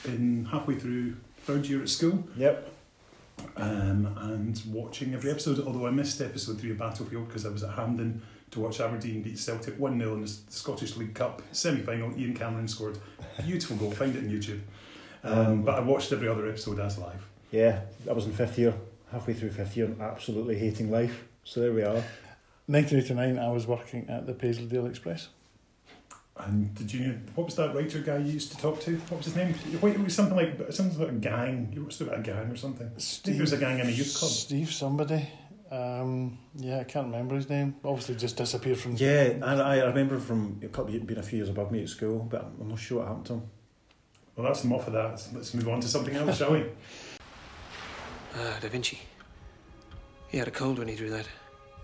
[0.04, 2.68] in halfway through third year at school Yep.
[3.56, 7.62] um, and watching every episode, although I missed episode three of Battlefield because I was
[7.62, 11.80] at Hampden to watch Aberdeen beat Celtic 1 0 in the Scottish League Cup semi
[11.80, 12.12] final.
[12.18, 12.98] Ian Cameron scored
[13.38, 14.60] a beautiful goal, find it on YouTube.
[15.22, 17.24] Um, but I watched every other episode as live.
[17.52, 18.74] Yeah, I was in fifth year,
[19.12, 21.24] halfway through fifth year, and absolutely hating life.
[21.44, 22.02] So there we are.
[22.66, 25.28] 1989, I was working at the Paisley Express.
[26.38, 28.96] And did you know what was that writer guy you used to talk to?
[29.08, 29.54] What was his name?
[29.80, 31.70] Wait, it was something like something like a gang.
[31.72, 32.90] You wrote about a gang or something.
[32.98, 34.30] Steve, there was a gang in a youth club.
[34.30, 35.28] Steve somebody.
[35.70, 37.74] Um, yeah, I can't remember his name.
[37.84, 38.96] Obviously, just disappeared from.
[38.96, 41.88] Yeah, I, I remember from a couple of, being a few years above me at
[41.88, 43.42] school, but I'm not sure what happened to him.
[44.36, 45.26] Well, that's enough of that.
[45.32, 46.66] Let's move on to something else, shall we?
[48.34, 49.00] Ah, Da Vinci.
[50.28, 51.26] He had a cold when he drew that.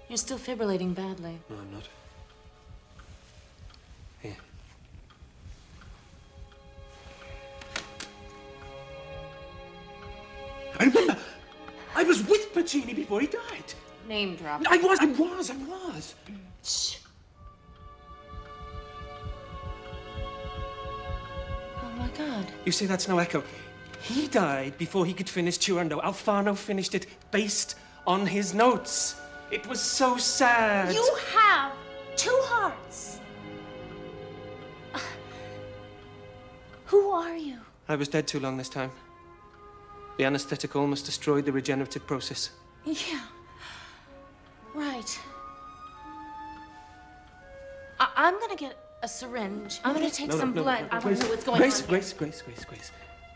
[0.08, 1.40] You're still fibrillating badly.
[1.48, 1.88] No, I'm not.
[10.78, 11.16] I remember!
[11.94, 13.74] I was with Puccini before he died.
[14.08, 14.62] Name drop.
[14.68, 16.14] I was, I was, I was.
[16.64, 16.96] Shh.
[21.82, 22.46] Oh my god.
[22.64, 23.42] You say that's no echo.
[24.02, 26.02] He died before he could finish Turandot.
[26.02, 29.20] Alfano finished it based on his notes.
[29.52, 30.92] It was so sad.
[30.92, 31.72] You have
[32.16, 33.20] two hearts.
[36.86, 37.58] Who are you?
[37.88, 38.90] I was dead too long this time.
[40.22, 42.50] The anesthetic almost destroyed the regenerative process.
[42.84, 43.22] Yeah.
[44.72, 45.18] Right.
[47.98, 49.80] I- I'm gonna get a syringe.
[49.82, 50.86] I'm gonna take some blood.
[50.92, 51.58] I want to know what's going on.
[51.60, 51.88] Grace, on.
[51.88, 52.92] Grace, Grace, Grace, Grace.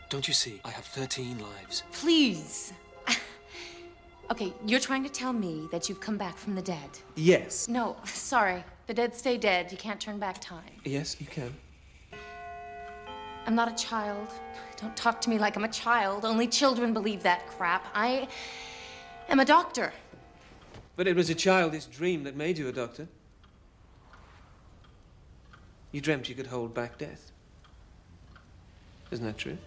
[0.07, 0.61] Don't you see?
[0.63, 1.83] I have 13 lives.
[1.91, 2.71] Please.
[4.31, 6.91] okay, you're trying to tell me that you've come back from the dead.
[7.15, 7.67] Yes.
[7.67, 8.63] No, sorry.
[8.85, 9.73] The dead stay dead.
[9.73, 10.71] You can't turn back time.
[10.85, 11.53] Yes, you can.
[13.45, 14.29] I'm not a child.
[14.79, 16.23] Don't talk to me like I'm a child.
[16.23, 17.87] Only children believe that crap.
[17.93, 18.27] I
[19.27, 19.91] am a doctor.
[20.95, 23.07] But it was a childish dream that made you a doctor.
[25.91, 27.31] You dreamt you could hold back death.
[29.09, 29.57] Isn't that true?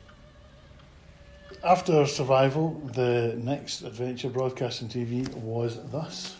[1.65, 6.37] After Survival, the next adventure broadcast on TV was thus.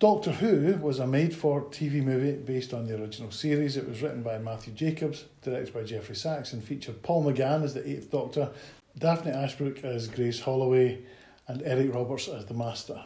[0.00, 3.76] Doctor Who was a made for TV movie based on the original series.
[3.76, 7.74] It was written by Matthew Jacobs, directed by Geoffrey Sax, and featured Paul McGann as
[7.74, 8.50] the Eighth Doctor,
[8.96, 11.00] Daphne Ashbrook as Grace Holloway,
[11.48, 13.02] and Eric Roberts as the Master.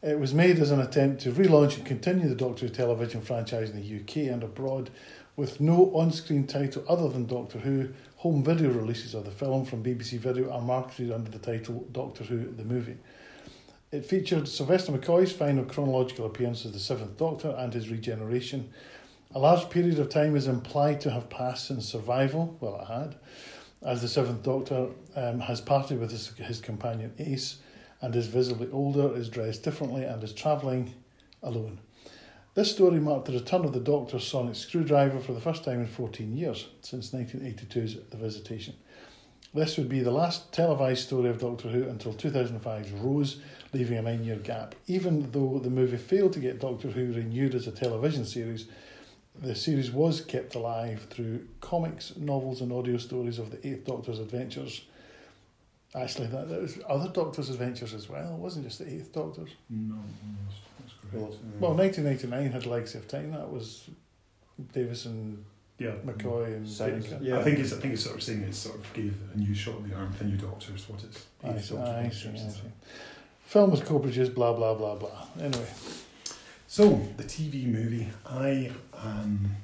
[0.00, 3.70] It was made as an attempt to relaunch and continue the Doctor Who television franchise
[3.70, 4.90] in the UK and abroad,
[5.34, 7.88] with no on screen title other than Doctor Who.
[8.18, 12.22] Home video releases of the film from BBC Video are marketed under the title Doctor
[12.22, 12.98] Who the Movie.
[13.92, 18.70] It featured Sylvester McCoy's final chronological appearance as the Seventh Doctor and his regeneration.
[19.34, 23.16] A large period of time is implied to have passed since survival, well, it had,
[23.86, 27.58] as the Seventh Doctor um, has parted with his, his companion Ace
[28.00, 30.94] and is visibly older, is dressed differently, and is travelling
[31.42, 31.78] alone.
[32.54, 35.86] This story marked the return of the Doctor's sonic screwdriver for the first time in
[35.86, 38.74] 14 years, since 1982's The Visitation.
[39.54, 43.38] This would be the last televised story of Doctor Who until 2005's Rose,
[43.72, 44.74] leaving a nine year gap.
[44.86, 48.66] Even though the movie failed to get Doctor Who renewed as a television series,
[49.40, 54.18] the series was kept alive through comics, novels, and audio stories of the Eighth Doctor's
[54.18, 54.82] adventures.
[55.94, 58.34] Actually, that, that was other Doctor's adventures as well.
[58.34, 59.50] It wasn't just the Eighth Doctor's.
[59.70, 59.96] No,
[60.80, 61.34] that's correct.
[61.60, 63.32] Well, 1999 had Legacy of Time.
[63.32, 63.88] That was
[64.72, 65.44] Davis and
[65.78, 67.38] yeah, McCoy and Sounds- yeah.
[67.38, 69.54] I think it's I think it's sort of saying it sort of gave a new
[69.54, 70.80] shot in the arm with a new Doctors.
[70.82, 71.26] is what it's.
[71.42, 72.60] I Eighth see, I Doctor, see, I see.
[73.52, 75.26] Film was co-produced, blah blah blah blah.
[75.38, 75.66] Anyway,
[76.66, 79.56] So the TV movie, I um,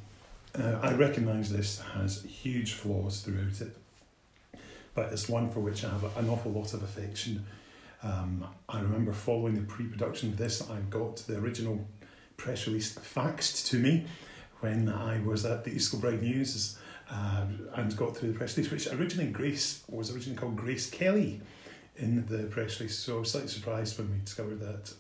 [0.55, 3.75] uh, I recognise this has huge flaws throughout it,
[4.95, 7.47] but it's one for which I have an awful lot of affection.
[8.03, 11.83] Um, I remember following the pre-production of this, I got the original
[12.37, 14.05] press release faxed to me
[14.61, 16.79] when I was at the East Kilbride News
[17.11, 21.41] uh, and got through the press release, which originally Grace was originally called Grace Kelly
[21.99, 22.99] in the press release.
[22.99, 24.93] So I was slightly surprised when we discovered that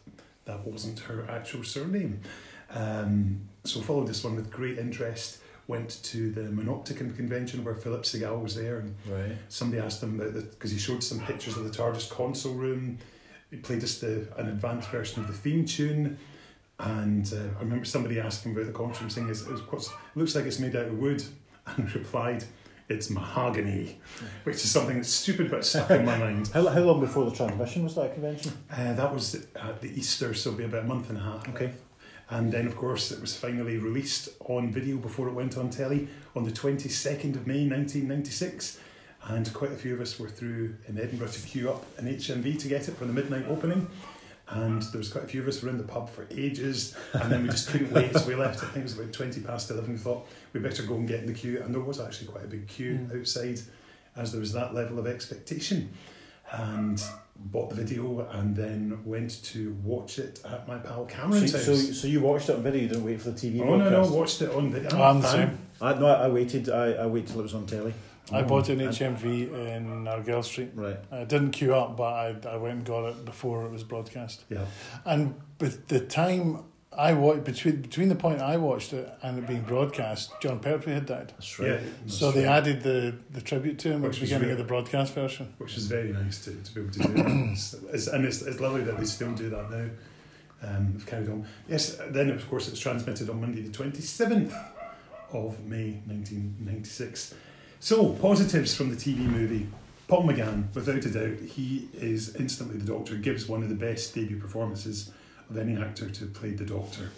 [0.44, 2.20] that wasn't her actual surname.
[2.70, 5.38] Um, so followed this one with great interest.
[5.66, 9.36] Went to the Monopticon convention where Philip Segal was there, and Right.
[9.50, 12.98] somebody asked him about the because he showed some pictures of the TARDIS console room.
[13.50, 16.16] He played us the an advanced version of the theme tune,
[16.78, 19.48] and uh, I remember somebody asking about the console room, saying, "Is it
[20.14, 21.22] looks like it's made out of wood?"
[21.76, 22.44] And replied,
[22.88, 24.00] It's mahogany,
[24.44, 26.48] which is something that's stupid but stuck in my mind.
[26.48, 28.52] How, how long before the transmission was that convention?
[28.72, 31.46] Uh, that was at the Easter, so it'll be about a month and a half.
[31.50, 31.72] Okay.
[32.30, 36.08] And then, of course, it was finally released on video before it went on telly
[36.36, 38.80] on the 22nd of May 1996.
[39.24, 42.58] And quite a few of us were through in Edinburgh to queue up in HMV
[42.60, 43.88] to get it for the midnight opening.
[44.50, 47.30] And there was quite a few of us were in the pub for ages, and
[47.30, 48.14] then we just couldn't wait.
[48.14, 48.62] So we left.
[48.62, 49.92] I think it was about twenty past eleven.
[49.92, 52.44] We thought we better go and get in the queue, and there was actually quite
[52.44, 53.18] a big queue hmm.
[53.18, 53.60] outside,
[54.16, 55.90] as there was that level of expectation.
[56.50, 57.02] And
[57.36, 62.00] bought the video, and then went to watch it at my pal Cameron's so, house.
[62.00, 64.10] so you watched it on video, you didn't wait for the TV oh no, no,
[64.10, 64.88] watched it on video.
[64.94, 65.58] Oh, I'm the same.
[65.80, 66.70] I, no, I waited.
[66.70, 67.92] I, I waited till it was on telly.
[68.32, 70.70] I bought it in HMV in Argyle Street.
[70.74, 70.96] Right.
[71.10, 74.44] I didn't queue up, but I, I went and got it before it was broadcast.
[74.48, 74.64] Yeah.
[75.04, 76.64] And with the time
[76.96, 80.92] I watched between between the point I watched it and it being broadcast, Jon Pertwee
[80.94, 81.28] had died.
[81.28, 81.68] That's right.
[81.68, 81.74] Yeah.
[81.76, 81.82] right.
[82.06, 82.56] So they right.
[82.58, 84.52] added the, the tribute to him at Which the was beginning rare.
[84.52, 85.54] of the broadcast version.
[85.58, 87.08] which is very nice to, to be able to do.
[87.14, 87.48] that.
[87.52, 89.88] It's, it's, and it's, it's lovely that they still do that now.
[90.60, 91.46] Um, they've carried on.
[91.68, 94.52] Yes, then of course it's transmitted on Monday the 27th
[95.32, 97.34] of May 1996.
[97.80, 99.68] So, positives from the TV movie.
[100.08, 104.12] Paul McGann, without a doubt, he is instantly the Doctor, gives one of the best
[104.16, 105.12] debut performances
[105.48, 107.12] of any actor to play the Doctor.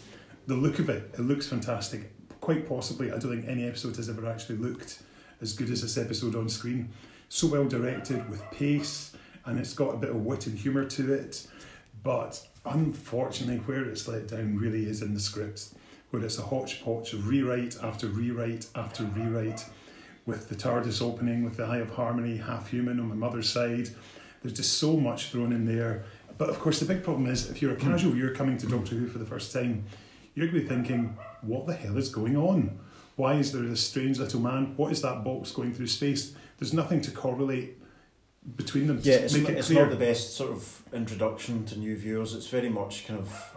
[0.46, 2.12] The look of it, it looks fantastic.
[2.42, 5.02] Quite possibly, I don't think any episode has ever actually looked
[5.40, 6.90] as good as this episode on screen.
[7.30, 11.14] So well directed, with pace, and it's got a bit of wit and humour to
[11.14, 11.46] it.
[12.02, 15.70] But unfortunately, where it's let down really is in the script,
[16.10, 19.64] where it's a hodgepodge of rewrite after rewrite after rewrite,
[20.30, 23.88] with the TARDIS opening with the Eye of Harmony, half human on my mother's side.
[24.40, 26.04] There's just so much thrown in there.
[26.38, 28.94] But of course, the big problem is if you're a casual viewer coming to Doctor
[28.94, 29.84] Who for the first time,
[30.34, 32.78] you're going to be thinking, what the hell is going on?
[33.16, 34.74] Why is there this strange little man?
[34.76, 36.32] What is that box going through space?
[36.58, 37.76] There's nothing to correlate
[38.56, 39.00] between them.
[39.02, 42.34] Yeah, it's, make not, it it's not the best sort of introduction to new viewers.
[42.34, 43.56] It's very much kind of,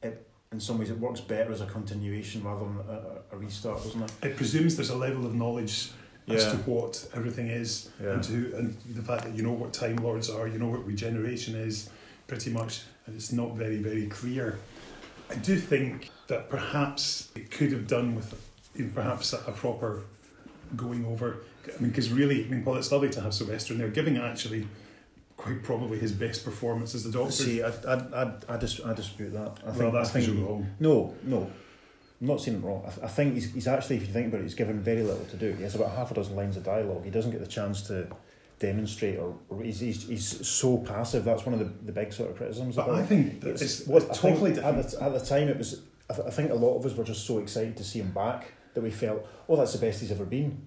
[0.00, 3.82] it, in some ways, it works better as a continuation rather than a, a restart,
[3.82, 4.12] doesn't it?
[4.22, 5.90] it presumes there's a level of knowledge
[6.28, 8.12] as to what everything is Yeah.
[8.12, 10.84] and to and the fact that you know what time lords are you know what
[10.86, 11.88] regeneration is
[12.26, 14.58] pretty much and it's not very very clear
[15.30, 18.34] i do think that perhaps it could have done with
[18.94, 20.02] perhaps a, a proper
[20.76, 21.38] going over
[21.74, 24.18] i mean because really i mean paul it's lovely to have sylvester in there giving
[24.18, 24.68] actually
[25.38, 28.92] quite probably his best performance as the doctor See, I, I, I, I, dis, I
[28.92, 29.58] dispute that.
[29.66, 31.50] I well that's I think wrong No, no.
[32.20, 32.82] I'm not saying it wrong.
[32.84, 35.02] I, th- I think he's, he's actually, if you think about it, he's given very
[35.04, 35.52] little to do.
[35.52, 37.04] He has about half a dozen lines of dialogue.
[37.04, 38.08] He doesn't get the chance to
[38.58, 41.24] demonstrate, or, or he's, he's, he's so passive.
[41.24, 42.74] That's one of the, the big sort of criticisms.
[42.74, 45.24] but i think that It's, it's, what, it's think totally different At the, at the
[45.24, 45.80] time, it was.
[46.10, 48.10] I, th- I think a lot of us were just so excited to see him
[48.10, 50.60] back that we felt, oh, that's the best he's ever been,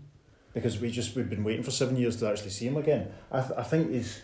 [0.53, 3.11] because we just we've been waiting for seven years to actually see him again.
[3.29, 4.21] I, th- I think he's.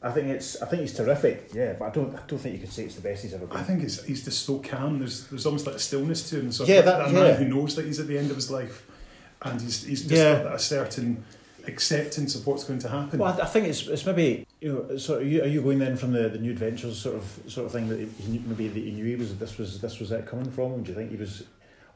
[0.00, 0.62] I think it's.
[0.62, 1.50] I think he's terrific.
[1.52, 2.14] Yeah, but I don't.
[2.14, 3.56] I don't think you could say it's the best he's ever been.
[3.56, 4.98] I think it's, he's just so calm.
[5.00, 6.52] There's there's almost like a stillness to him.
[6.52, 7.34] So Yeah, that, that- man yeah.
[7.34, 8.86] who knows that he's at the end of his life,
[9.42, 10.42] and he's he's just Yeah.
[10.44, 11.24] got a certain
[11.66, 13.18] acceptance of what's going to happen.
[13.18, 15.78] Well, I, I think it's it's maybe you know sort of you, are you going
[15.80, 18.78] then from the, the new adventures sort of sort of thing that he, maybe that
[18.80, 20.82] he knew he was this was this was it coming from?
[20.84, 21.42] Do you think he was,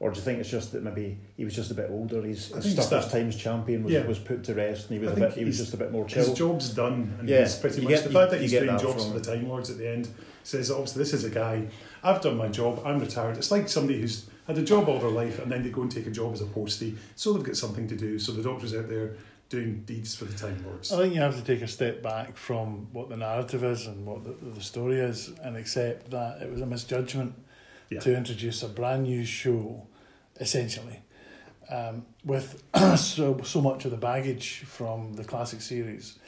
[0.03, 2.23] or do you think it's just that maybe he was just a bit older?
[2.27, 4.05] He's I his think it's Starkest Times champion was, Yeah.
[4.05, 5.93] was put to rest, and he was I a bit he was just a bit
[5.93, 6.25] more chill.
[6.27, 8.51] his job's done, and Yeah, he's pretty you much get- the you- fact that he's
[8.51, 10.09] doing jobs for the Time Lords at the end
[10.45, 11.69] says obviously this is a guy.
[12.03, 12.83] I've done my job.
[12.85, 13.37] I'm retired.
[13.37, 15.91] It's like somebody who's had a job all their life and then they go and
[15.93, 18.19] take a job as a postie, so they've got something to do.
[18.19, 19.15] So the doctor's out there
[19.51, 20.91] doing deeds for the Time Lords.
[20.93, 24.05] I think you have to take a step back from what the narrative is and
[24.05, 27.35] what the, the story is and accept that it was a misjudgment
[27.91, 28.01] Yeah.
[28.01, 29.87] to introduce a brand new show,
[30.41, 31.01] essentially,
[31.71, 32.63] um, with
[32.97, 36.19] so, so much of the baggage from the classic series.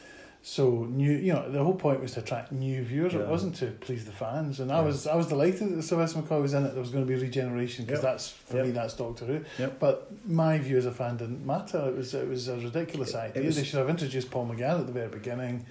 [0.47, 3.15] So new, you know, the whole point was to attract new viewers.
[3.15, 3.21] Yeah.
[3.21, 4.85] It wasn't to please the fans, and I Yeah.
[4.85, 6.73] was I was delighted that Sylvester McCoy was in it.
[6.73, 8.13] There was going to be regeneration because Yep.
[8.13, 8.67] that's for Yep.
[8.67, 9.41] me that's Doctor Who.
[9.59, 9.79] Yep.
[9.81, 11.89] But my view as a fan didn't matter.
[11.89, 13.43] It was it was a ridiculous It- it idea.
[13.47, 15.65] was- they should have introduced Paul McGann at the very beginning.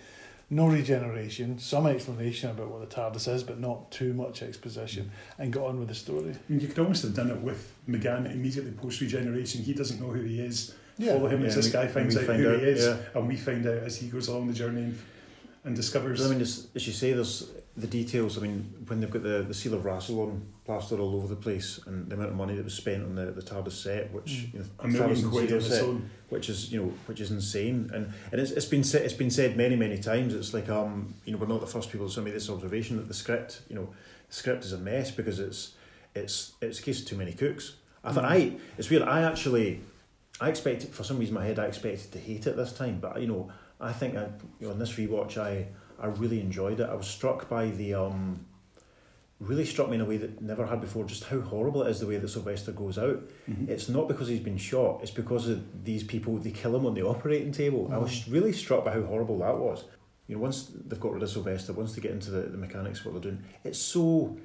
[0.50, 5.44] No regeneration, some explanation about what the TARDIS is, but not too much exposition, mm.
[5.44, 6.32] and got on with the story.
[6.32, 9.64] I mean, you could almost have done it with McGann immediately post regeneration.
[9.64, 10.76] He doesn't know who he is.
[11.00, 12.98] Follow him Yeah, as this we- guy finds out find who out, he is, yeah.
[13.16, 15.00] and we find out as he goes along the journey and,
[15.64, 16.20] and discovers.
[16.20, 18.38] But I mean, as, as you say, there's the details.
[18.38, 21.80] I mean, when they've got the, the seal of Rassilon plastered all over the place,
[21.86, 24.60] and the amount of money that was spent on the, the TARDIS set, which you
[24.60, 25.86] know, a million quid on set,
[26.30, 27.90] which is you know which is insane.
[27.94, 30.34] And and it's, it's been said it's been said many many times.
[30.34, 33.08] It's like um you know we're not the first people to make this observation that
[33.08, 33.90] the script you know
[34.30, 35.74] the script is a mess because it's
[36.16, 37.76] it's it's a case of too many cooks.
[38.04, 39.04] I thought I it's weird.
[39.04, 39.82] I actually
[40.40, 43.00] I expected for some reason in my head I expected to hate it this time,
[43.02, 43.52] but you know
[43.82, 45.68] I think I, you know, on this rewatch I
[46.00, 46.90] I really enjoyed it.
[46.90, 48.46] I was struck by the um,
[49.48, 51.06] really struck me in a way that never had before.
[51.06, 53.22] Just how horrible it is the way that Sylvester goes out.
[53.50, 53.70] Mhm.
[53.70, 55.00] It's not because he's been shot.
[55.02, 56.38] It's because of these people.
[56.38, 57.90] They kill him on the operating table.
[57.92, 59.86] I was really struck by how horrible that was.
[60.28, 63.00] You know, once they've got rid of Sylvester, once they get into the, the mechanics
[63.00, 64.38] of what they're doing, it's so.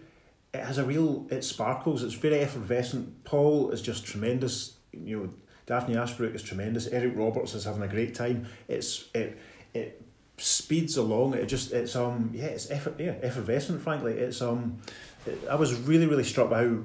[0.53, 1.27] It has a real.
[1.31, 2.03] It sparkles.
[2.03, 3.25] It's very effervescent.
[3.25, 4.77] Paul is just tremendous.
[4.93, 5.31] You know,
[5.67, 6.87] Daphne Ashbrook is tremendous.
[6.89, 8.47] Eric Roberts is having a great time.
[8.67, 9.39] It's it
[9.75, 10.03] it
[10.39, 11.35] speeds along.
[11.35, 13.83] It just it's um yeah it's effort yeah effervescent.
[13.83, 14.79] Frankly, it's um
[15.27, 16.79] it, I was really really struck by how.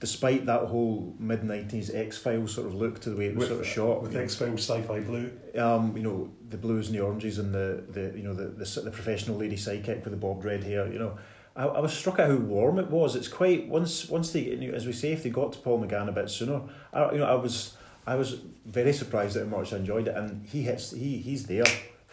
[0.00, 3.48] Despite that whole mid nineties X Files sort of look to the way it was
[3.48, 5.30] With- sort of shot, with X Files Sci-Fi Blue.
[5.56, 8.80] um, you know, the blues and the oranges and the, the you know the, the
[8.80, 10.92] the professional lady sidekick with the bobbed red hair.
[10.92, 11.18] You know,
[11.54, 13.14] I, I was struck at how warm it was.
[13.14, 15.80] It's quite once once they you know, as we say if they got to Paul
[15.86, 16.62] McGann a bit sooner,
[16.92, 20.16] I, you know I was I was very surprised at how much I enjoyed it,
[20.16, 21.62] and he hits he he's there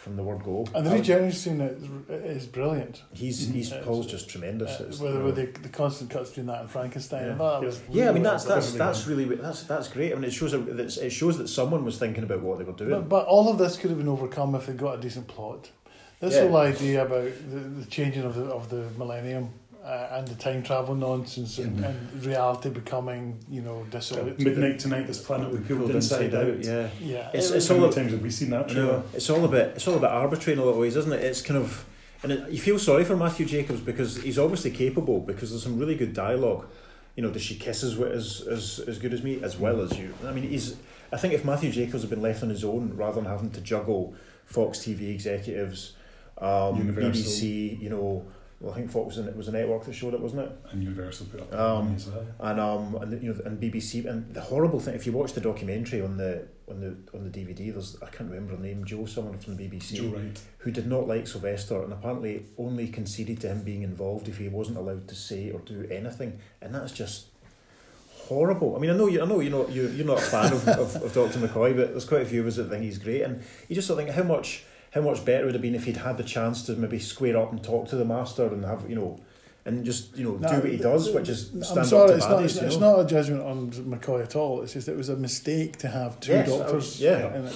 [0.10, 0.66] from the word go.
[0.74, 3.04] And the regeneration is, is brilliant.
[3.14, 3.84] He's he's Mhm.
[3.84, 4.80] Paul's just tremendous.
[4.82, 7.26] Uh, It's, with with the, the constant cuts between that and Frankenstein.
[7.28, 7.34] Yeah.
[7.34, 10.12] I that was yeah, I mean that's that's that's really that's that's great.
[10.12, 10.68] I mean it shows that
[11.08, 12.90] it shows that someone was thinking about what they were doing.
[12.92, 15.70] But, but all of this could have been overcome if they got a decent plot.
[16.20, 16.48] This Yeah.
[16.48, 19.52] whole idea about the, the changing of the of the millennium
[19.90, 24.40] uh, and the time travel nonsense and, and reality becoming you know dissolute.
[24.40, 26.64] Midnight tonight, this planet we peeled Pulled inside, out.
[26.64, 26.90] yeah.
[27.02, 28.86] Yeah, It's- it it's How all many a- times have we seen that I trailer?
[28.94, 29.04] know.
[29.14, 29.68] It's all a bit.
[29.76, 31.24] It's all a bit arbitrary in a lot of ways, isn't it?
[31.24, 31.86] It's kind of,
[32.24, 35.80] and it, you feel sorry for Matthew Jacobs because he's obviously capable because there's some
[35.80, 36.66] really good dialogue.
[37.16, 39.98] You know, does she kisses with as as as good as me as well as
[39.98, 40.14] you?
[40.26, 40.76] I mean, he's.
[41.12, 43.62] I think if Matthew Jacobs had been left on his own rather than having to
[43.62, 44.14] juggle
[44.46, 45.94] Fox TV executives,
[46.38, 48.26] um, BBC, you know,
[48.60, 50.52] well, I think Fox was in, it was a network that showed it, wasn't it?
[50.72, 52.26] And Universal put up Um, money as well.
[52.42, 55.42] and um and you know and BBC and the horrible thing if you watch the
[55.42, 59.06] documentary on the on the on the DVD there's I can't remember her name Jo
[59.06, 60.40] someone from the BBC Jo Wright.
[60.60, 64.50] who did not like Sylvester and apparently only conceded to him being involved if he
[64.50, 67.28] wasn't allowed to say or do anything and that's just
[68.28, 70.52] horrible I mean I know you I know you know you you're not a fan
[70.54, 72.98] of, of, of Dr McCoy but there's quite a few of us that think he's
[73.00, 75.62] great and you just sort of think how much how much better it would have
[75.62, 78.46] been if he'd had the chance to maybe square up and talk to the master
[78.48, 79.20] and have you know
[79.66, 82.08] and just you know No, do what he does which is I'm stand sorry, up
[82.10, 82.96] to it's not, baddies, it's, you it's know?
[82.98, 84.62] not a judgment on McCoy at all.
[84.64, 86.74] It's just it was a mistake to have two Yes, doctors.
[86.74, 87.50] was- yeah.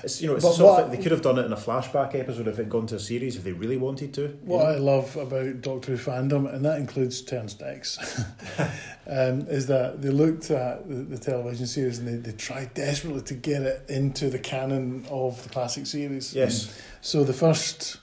[0.00, 0.04] In it.
[0.04, 1.56] It's you know it's But sort what- thing, they could have done it in a
[1.56, 4.28] flashback episode if it had gone to a series if they really wanted to.
[4.44, 4.70] What know?
[4.70, 7.98] I love about Doctor Who fandom, and that includes Terrance Dicks,
[9.06, 13.22] um, is that they looked at the, the television series and they, they tried desperately
[13.22, 16.34] to get it into the canon of the classic series.
[16.34, 16.80] Yes.
[17.00, 17.98] So the first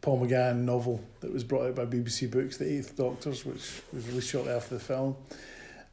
[0.00, 4.06] Paul McGann novel that was brought out by BBC Books, The Eight Doctors, which was
[4.08, 5.16] released shortly after the film,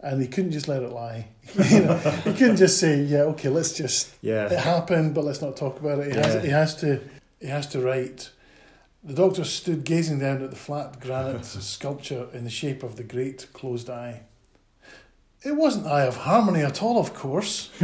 [0.06, 1.28] and he couldn't just let it lie.
[1.70, 4.46] you know, he couldn't just say, "Yeah, okay, let's just yeah.
[4.46, 6.28] it happened, but let's not talk about it." He Yeah.
[6.28, 7.02] has he has to
[7.40, 8.30] he has to write.
[9.04, 11.46] The doctor stood gazing down at the flat granite
[11.76, 14.22] sculpture in the shape of the great closed eye.
[15.44, 17.70] It wasn't Eye of Harmony at all, of course.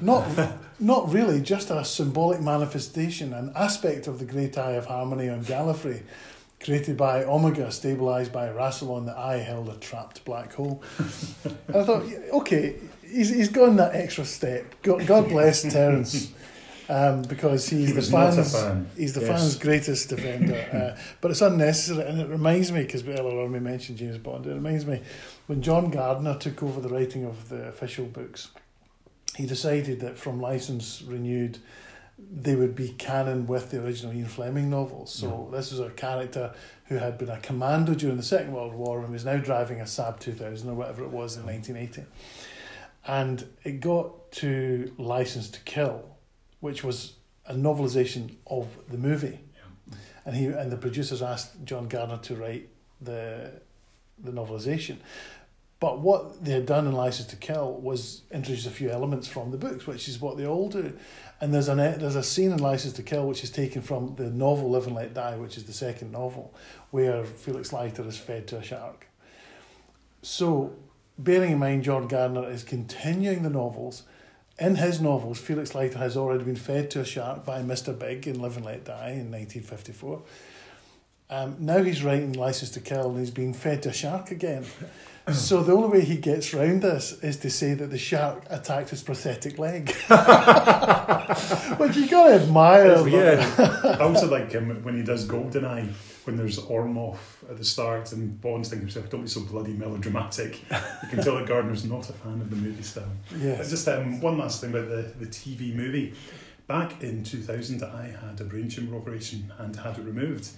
[0.00, 0.24] not,
[0.78, 5.42] not really, just a symbolic manifestation, an aspect of the great Eye of Harmony on
[5.44, 6.02] Gallifrey,
[6.62, 10.82] created by Omega, stabilised by Rassilon, that I held a trapped black hole.
[11.68, 14.74] And I thought, okay, he's, he's gone that extra step.
[14.82, 16.32] God, God bless Terrance.
[16.88, 18.90] Um, because he's He the was not a fans, fan.
[18.96, 19.28] he's the Yes.
[19.40, 20.54] fans' greatest defender.
[20.96, 24.46] Uh, but it's unnecessary, and it reminds me because earlier on we mentioned James Bond.
[24.46, 25.00] It reminds me
[25.46, 28.48] when John Gardner took over the writing of the official books.
[29.36, 31.58] He decided that from license renewed,
[32.30, 35.14] they would be canon with the original Ian Fleming novels.
[35.14, 36.52] So this was a character
[36.86, 39.84] who had been a commando during the Second World War and was now driving a
[39.84, 42.04] Saab 2000 or whatever it was in 1980.
[43.06, 46.04] And it got to License to Kill,
[46.60, 47.14] which was
[47.46, 49.40] a novelization of the movie.
[50.24, 52.68] And he and the producers asked John Gardner to write
[53.00, 53.60] the
[54.22, 54.98] the novelization.
[55.82, 59.50] But what they had done in License to Kill was introduce a few elements from
[59.50, 60.96] the books, which is what they all do.
[61.40, 64.30] And there's an there's a scene in License to Kill which is taken from the
[64.30, 66.54] novel Live and Let Die, which is the second novel,
[66.92, 69.08] where Felix Leiter is fed to a shark.
[70.22, 70.76] So,
[71.18, 74.04] bearing in mind John Gardner is continuing the novels,
[74.60, 77.98] in his novels, Felix Leiter has already been fed to a shark by Mr.
[77.98, 80.22] Big in Live and Let Die in 1954.
[81.28, 84.64] Um, now he's writing License to Kill and he's being fed to a shark again.
[85.32, 88.90] so the only way he gets round this is to say that the shark attacked
[88.90, 89.90] his prosthetic leg.
[91.78, 93.06] Which you gotta admire.
[93.08, 93.54] yeah.
[93.98, 95.92] I also like him when he does Goldeneye.
[96.24, 97.18] when there's Ourumov
[97.48, 100.60] at the start and Bond's thinking to himself, don't be so bloody melodramatic.
[100.70, 103.12] You can tell that Gardner's not a fan of the movie style.
[103.38, 103.70] Yes.
[103.70, 106.14] Just um, one last thing about the, the TV movie.
[106.66, 110.50] Back in 2000, I had a brain tumour operation and had it removed.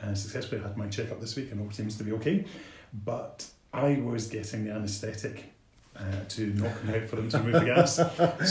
[0.00, 2.44] And successfully had my checkup this week and all seems to be okay.
[3.04, 5.52] But I was getting the anaesthetic
[5.96, 7.96] uh, to knock me out for them to remove the gas.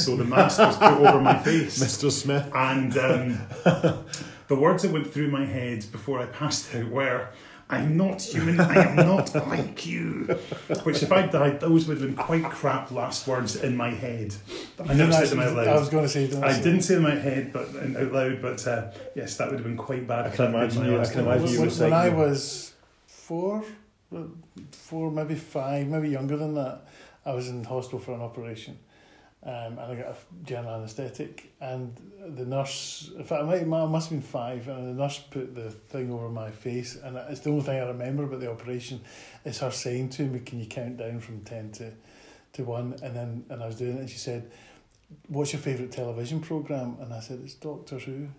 [0.03, 1.80] So the mask was put over my face.
[1.84, 2.11] Mr.
[2.11, 2.49] Smith.
[2.53, 3.39] And um,
[4.47, 7.30] the words that went through my head before I passed out were,
[7.70, 10.38] I'm not human, I am not like you.
[10.84, 14.34] Which, if I died, those would have been quite crap last words in my head.
[14.88, 15.68] I never said them out loud.
[15.68, 16.32] I was going to say.
[16.41, 18.41] I say- didn't say them out head, but out loud.
[18.41, 20.28] But uh, yes, that would have been quite bad.
[20.28, 22.74] I can that had been imagine you- I can imagine you when, I was
[23.07, 23.65] four,
[24.72, 26.82] four, maybe five, maybe younger than that,
[27.26, 28.80] I was in hospital for an operation.
[29.43, 31.95] Um, and I got a general anaesthetic, and
[32.36, 35.53] the nurse, in fact, I, might, I must have been five, and the nurse put
[35.53, 38.99] the thing over my face, and it's the only thing I remember about the operation
[39.45, 41.91] is her saying to me, "Can you count down from ten to,
[42.53, 44.51] to one?" And then, and I was doing it, and she said,
[45.28, 48.30] "What's your favourite television program?" And I said, "It's Doctor Who."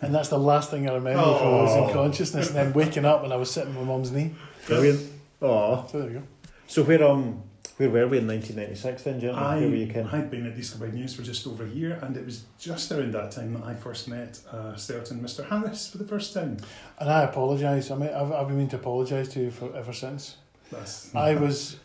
[0.00, 1.88] And that's the last thing I remember from I was Oh.
[1.88, 4.34] in consciousness, and then waking up and I was sitting on my mum's knee.
[4.66, 5.00] Brilliant.
[5.40, 5.86] Aw.
[5.86, 6.22] So there you go.
[6.66, 7.42] So where um
[7.76, 9.42] where were we in 1996 then, gentlemen?
[9.42, 10.06] I, where were you, Ken?
[10.12, 12.92] I'd been at East Kilbride News for just over a year, and it was just
[12.92, 15.48] around that time that I first met a certain Mr.
[15.48, 16.58] Harris for the first time.
[16.98, 17.90] And I apologise.
[17.90, 20.36] I mean, I've, I've been meaning to apologise to you for ever since.
[20.70, 21.78] That's, I was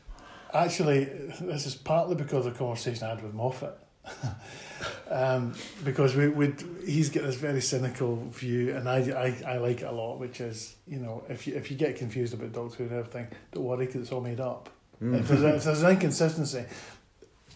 [0.53, 1.05] actually,
[1.39, 3.79] this is partly because of the conversation I had with Moffat.
[5.09, 5.53] um,
[5.83, 8.97] because we would he's got this very cynical view, and I,
[9.45, 11.97] I, I like it a lot, which is you know if you if you get
[11.97, 14.69] confused about Doctor Who and everything, don't worry because it's all made up.
[15.01, 16.63] If, there's, if there's an inconsistency,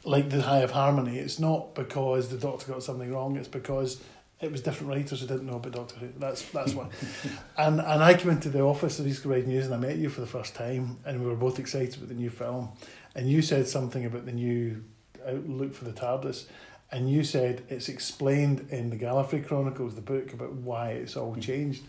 [0.04, 3.38] like the Eye of Harmony, it's not because the Doctor got something wrong.
[3.38, 4.02] It's because
[4.42, 6.10] it was different writers who didn't know about Doctor Who.
[6.18, 6.90] That's that's why.
[7.58, 10.10] and and I came into the office of East Kilbride News and I met you
[10.10, 12.70] for the first time, and we were both excited about the new film.
[13.16, 14.84] And you said something about the new
[15.28, 16.46] outlook for the TARDIS,
[16.92, 21.34] and you said it's explained in the Gallifrey Chronicles, the book about why it's all
[21.34, 21.40] hmm.
[21.40, 21.84] changed.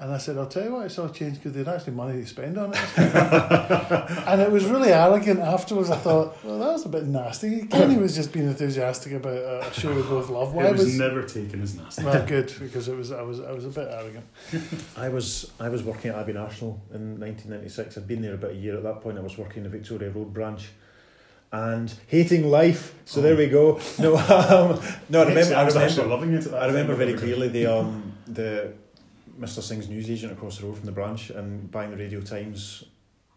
[0.00, 2.22] And I said, I'll tell you why it's all changed because they had actually money
[2.22, 2.78] to spend on it.
[2.96, 5.90] and it was really arrogant afterwards.
[5.90, 7.66] I thought, well, that was a bit nasty.
[7.66, 10.54] Kenny was just being enthusiastic about a show we both love.
[10.54, 12.02] Why it was, was never taken as nasty.
[12.02, 14.24] well, good because it was I was I was a bit arrogant.
[14.96, 17.98] I was I was working at Abbey National in 1996.
[17.98, 19.18] I'd been there about a year at that point.
[19.18, 20.70] I was working in the Victoria Road branch,
[21.52, 22.94] and hating life.
[23.04, 23.80] So there we go.
[23.98, 25.22] No, um, no.
[25.22, 25.54] I remember.
[25.56, 26.04] I remember.
[26.06, 26.52] loving it.
[26.52, 28.72] I remember very clearly the um the
[29.38, 29.60] Mr.
[29.62, 32.84] Singh's newsagent across the road from the branch and buying the Radio Times,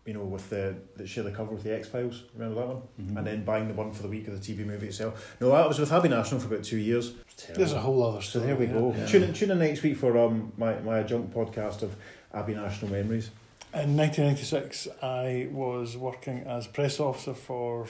[0.05, 2.23] you know, with the that share the cover with the X Files.
[2.35, 2.81] Remember that one?
[3.01, 3.17] Mhm.
[3.17, 5.35] And then buying the one for the week of the TV movie itself.
[5.41, 7.07] No, I was with Abbey National for about two years.
[7.09, 7.57] It was terrible.
[7.59, 8.45] There's a whole other So story.
[8.47, 8.73] there we yeah.
[8.73, 8.93] go.
[8.95, 9.05] Yeah.
[9.07, 11.95] Tune in, tune in next week for um my, my adjunct podcast of
[12.33, 13.31] Abbey National Memories.
[13.73, 17.87] In 1996, I was working as press officer for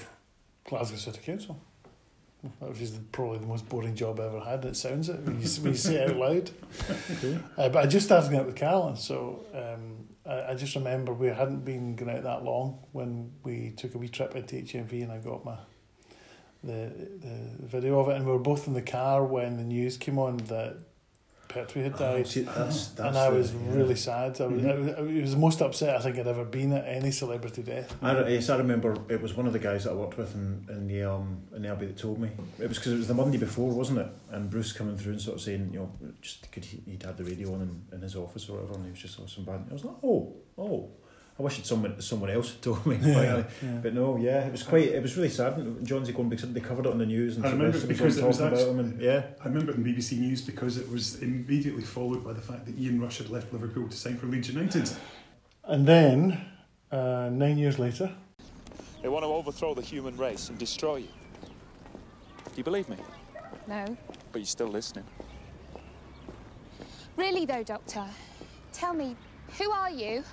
[0.64, 1.60] Glasgow City Council.
[2.60, 4.66] Which is probably the most boring job I ever had.
[4.66, 6.52] It sounds it when you, when you say it out loud.
[7.58, 11.28] Uh, but I just started out with Carolyn, so um, I, I just remember we
[11.28, 15.12] hadn't been going out that long when we took a wee trip into HMV and
[15.12, 15.58] I got my
[16.64, 19.98] the the video of it, and we were both in the car when the news
[19.98, 20.78] came on that
[21.48, 22.22] Pertwee had died.
[22.22, 23.60] Oh, see, that's, that's and I the- was yeah.
[23.74, 24.42] really sad.
[24.42, 27.62] I was, I was, the most upset I think I'd ever been at any celebrity
[27.62, 27.96] death.
[28.02, 30.66] I, yes, I remember it was one of the guys that I worked with in,
[30.70, 32.30] in the um in the Abbey that told me
[32.60, 34.08] it was because it was the Monday before, wasn't it?
[34.32, 35.92] And Bruce coming through and sort of saying, you know,
[36.22, 38.86] just could he, he'd had the radio on in, in his office or whatever, and
[38.86, 39.68] he was just awesome band.
[39.70, 40.90] I was like, oh, oh,
[41.40, 42.98] I wish it someone someone else had told me.
[42.98, 43.46] finally.
[43.64, 43.70] yeah.
[43.82, 44.90] But no, yeah, it was quite.
[44.90, 45.58] It was really sad.
[45.58, 48.18] And John's going because they covered it on the news and I remember Sylvester because
[48.18, 48.80] it was talking about him.
[48.80, 52.42] And, yeah, I remember it in BBC News because it was immediately followed by the
[52.42, 54.90] fact that Ian Rush had left Liverpool to sign for Leeds United.
[55.66, 56.46] And then,
[56.92, 58.12] uh, nine years later,
[59.02, 61.08] They want to overthrow the human race and destroy you.
[62.46, 62.98] Do you believe me?
[63.68, 63.98] No.
[64.32, 65.06] But you're still listening.
[67.16, 68.06] Really, though, Doctor,
[68.72, 69.16] tell me,
[69.58, 70.24] who are you?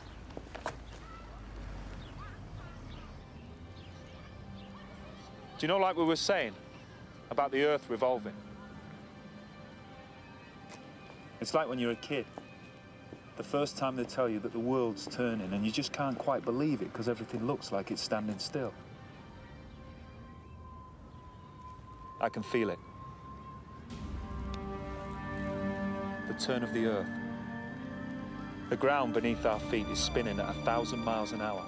[5.61, 6.55] Do you know, like we were saying,
[7.31, 8.33] about the Earth revolving?
[11.39, 12.25] It's like when you're a kid.
[13.37, 16.47] The first time they tell you that the world's turning and you just can't quite
[16.47, 18.73] believe it because everything looks like it's standing still.
[22.23, 22.79] I can feel it.
[26.27, 27.07] The turn of the Earth.
[28.71, 31.67] The ground beneath our feet is spinning at a thousand miles an hour,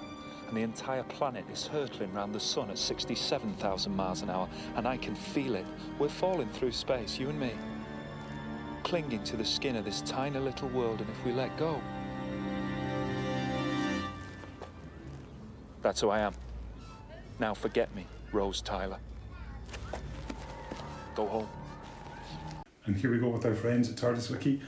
[0.53, 4.87] and the entire planet is hurtling around the sun at 67,000 miles an hour, and
[4.87, 5.65] I can feel it.
[5.97, 7.53] We're falling through space, you and me,
[8.83, 11.81] clinging to the skin of this tiny little world, and if we let go,
[15.81, 16.35] that's who I am.
[17.39, 18.99] Now forget me, Rose Tyler.
[21.15, 21.47] Go home.
[22.85, 24.61] And here we go with our friends at TARDIS Wiki.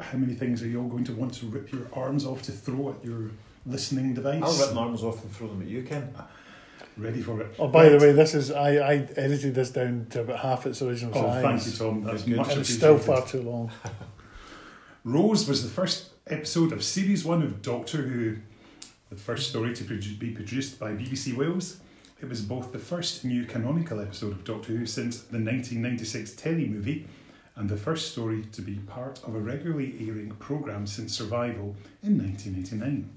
[0.00, 2.52] How many things are you all going to want to rip your arms off to
[2.52, 3.32] throw at your
[3.66, 4.42] listening device?
[4.42, 6.14] I'll rip my arms off and throw them at you, Ken.
[6.96, 7.54] Ready for it.
[7.58, 10.80] Oh, by the way, this is I, I edited this down to about half its
[10.80, 11.42] original Oh, size.
[11.42, 12.02] thank you, Tom.
[12.04, 12.36] That's Good.
[12.36, 13.70] much And it's still far too long.
[15.04, 18.36] Rose was the first episode of Series 1 of Doctor Who,
[19.10, 21.80] the first story to produ- be produced by BBC Wales.
[22.20, 26.66] It was both the first new canonical episode of Doctor Who since the 1996 telly
[26.66, 27.06] movie
[27.56, 32.18] and the first story to be part of a regularly airing programme since survival in
[32.18, 33.08] 1989.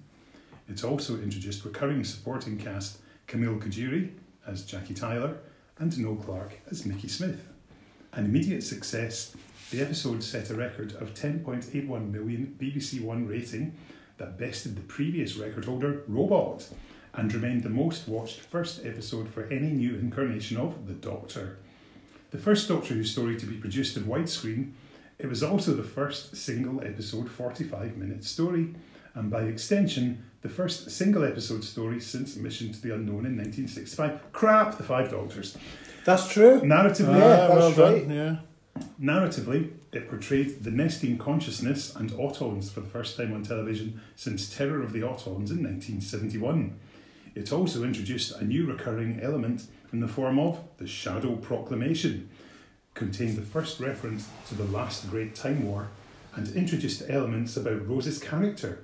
[0.70, 4.12] It also introduced recurring supporting cast Camille Coduri
[4.46, 5.38] as Jackie Tyler
[5.80, 7.48] and Noel Clarke as Mickey Smith.
[8.14, 9.36] An immediate success,
[9.72, 13.74] the episode set a record of 10.81 million BBC One rating
[14.18, 16.68] that bested the previous record holder, Robot,
[17.16, 21.58] and remained the most watched first episode for any new incarnation of The Doctor.
[22.30, 24.74] The first Doctor Who story to be produced in widescreen,
[25.18, 28.76] it was also the first single episode 45 minute story,
[29.16, 34.32] and by extension, the first single episode story since Mission to the Unknown in 1965.
[34.32, 35.58] Crap, The Five Doctors.
[36.06, 36.62] That's true.
[36.62, 38.08] Narratively, Yeah, Ah, that's well right.
[38.08, 38.16] done.
[38.16, 38.36] Yeah.
[39.02, 44.56] Narratively, it portrayed the Nestene consciousness and Autons for the first time on television since
[44.56, 46.76] Terror of the Autons in 1971.
[47.36, 52.30] It also introduced a new recurring element in the form of the Shadow Proclamation,
[52.94, 55.90] contained the first reference to the last Great Time War,
[56.36, 58.80] and introduced elements about Rose's character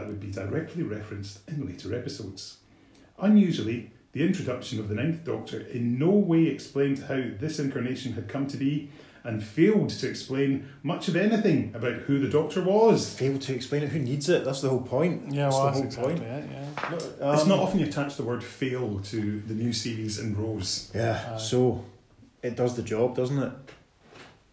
[0.00, 2.56] that would be directly referenced in later episodes.
[3.18, 8.28] Unusually, the introduction of the Ninth Doctor in no way explained how this incarnation had
[8.28, 8.90] come to be
[9.22, 13.14] and failed to explain much of anything about who the Doctor was.
[13.14, 13.90] Failed to explain it.
[13.90, 14.42] Who needs it?
[14.42, 15.30] That's the whole point.
[15.30, 16.44] Yeah, that's well, the that's whole exactly point.
[16.44, 16.88] it, yeah.
[17.20, 20.34] No, it's um, not often you attach the word fail to the new series in
[20.34, 20.90] Rose.
[20.94, 21.84] Yeah, so
[22.42, 23.52] it does the job, doesn't it?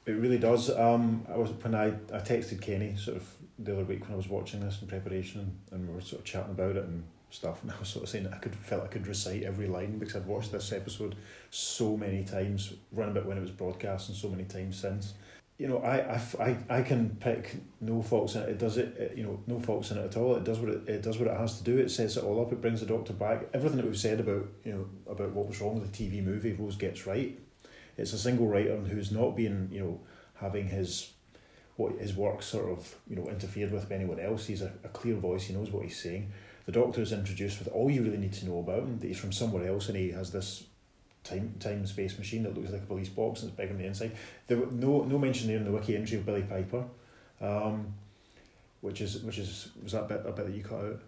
[0.06, 0.70] It really does.
[0.70, 4.18] Um, I was when I, I texted Kenny sort of the other week when I
[4.18, 7.62] was watching this in preparation, and we were sort of chatting about it and stuff,
[7.64, 9.98] and I was sort of saying that I could felt I could recite every line
[9.98, 11.16] because I'd watched this episode
[11.50, 15.14] so many times, run about when it was broadcast, and so many times since.
[15.58, 18.50] You know, I, I, I can pick no faults in it.
[18.50, 20.36] It does it, it, you know, no faults in it at all.
[20.36, 21.80] It does what it, it does what it has to do.
[21.80, 22.52] It sets it all up.
[22.52, 23.48] It brings the Doctor back.
[23.56, 26.54] Everything that we've said about you know about what was wrong with the TV movie,
[26.54, 27.40] Rose gets right.
[27.98, 30.00] It's a single writer who's not been you know
[30.36, 31.14] having his
[31.78, 34.46] what his work sort of you know interfered with by anyone else.
[34.48, 35.46] He's a, a clear voice.
[35.46, 36.32] He knows what he's saying.
[36.66, 39.00] The Doctor is introduced with all you really need to know about him.
[39.00, 40.66] That he's from somewhere else and he has this
[41.24, 43.86] time time space machine that looks like a police box and it's big on the
[43.86, 44.12] inside.
[44.48, 46.84] There no no mention there in the wiki entry of Billie Piper,
[47.42, 47.94] um,
[48.82, 51.00] which is which is was that bit a bit that you cut out?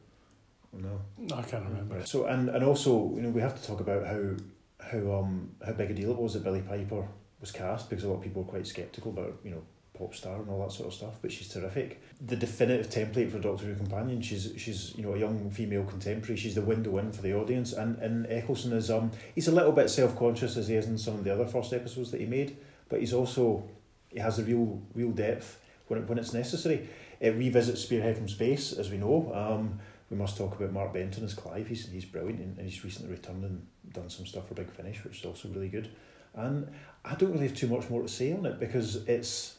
[0.71, 1.01] No.
[1.35, 2.05] I can't remember.
[2.05, 4.35] So and and also you know we have to talk about how
[4.79, 7.07] how um how big a deal it was that Billie Piper
[7.41, 9.63] was cast because a lot of people were quite skeptical about you know
[9.99, 11.19] pop star and all that sort of stuff.
[11.21, 12.01] But she's terrific.
[12.25, 14.21] The definitive template for Doctor Who companion.
[14.21, 16.37] She's she's you know a young female contemporary.
[16.37, 17.73] She's the window in for the audience.
[17.73, 20.97] And and Eccleston is um he's a little bit self conscious as he is in
[20.97, 22.57] some of the other first episodes that he made.
[22.87, 23.69] But he's also
[24.09, 26.87] he has a real real depth when it, when it's necessary.
[27.19, 29.31] It revisits Spearhead from Space as we know.
[29.35, 29.79] Um,
[30.09, 31.67] we must talk about Mark Benton as Clive.
[31.67, 35.03] He's, he's brilliant and, and he's recently returned and done some stuff for Big Finish,
[35.03, 35.91] which is also really good.
[36.33, 36.67] And
[37.05, 39.57] I don't really have too much more to say on it because it's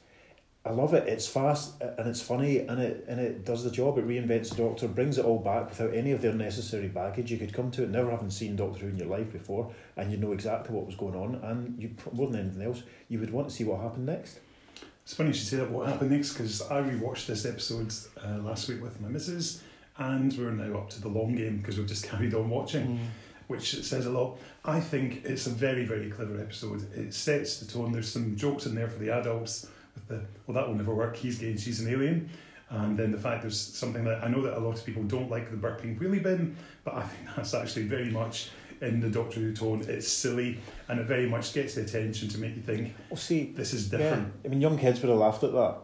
[0.64, 1.08] I love it.
[1.08, 3.96] It's fast and it's funny and it and it does the job.
[3.96, 7.30] It reinvents the Doctor, brings it all back without any of the unnecessary baggage.
[7.30, 10.12] You could come to it never having seen Doctor Who in your life before, and
[10.12, 11.36] you know exactly what was going on.
[11.36, 14.40] And you more than anything else, you would want to see what happened next.
[15.02, 17.92] It's funny you should say that what happened next because I rewatched this episode
[18.22, 19.62] uh, last week with my missus
[19.96, 23.10] and we're now up to the long game because we've just carried on watching,
[23.48, 24.38] which says a lot.
[24.64, 26.86] I think it's a very, very clever episode.
[26.94, 27.92] It sets the tone.
[27.92, 31.16] There's some jokes in there for the adults with the, well, that will never work.
[31.16, 32.30] He's gay and she's an alien.
[32.70, 35.28] And then the fact there's something that I know that a lot of people don't
[35.28, 39.40] like the burping wheelie bin, but I think that's actually very much in the Doctor
[39.40, 39.84] Who tone.
[39.88, 43.52] It's silly and it very much gets the attention to make you think Well, see,
[43.56, 44.32] this is different.
[44.42, 45.78] Yeah, I mean, young kids would have laughed at that.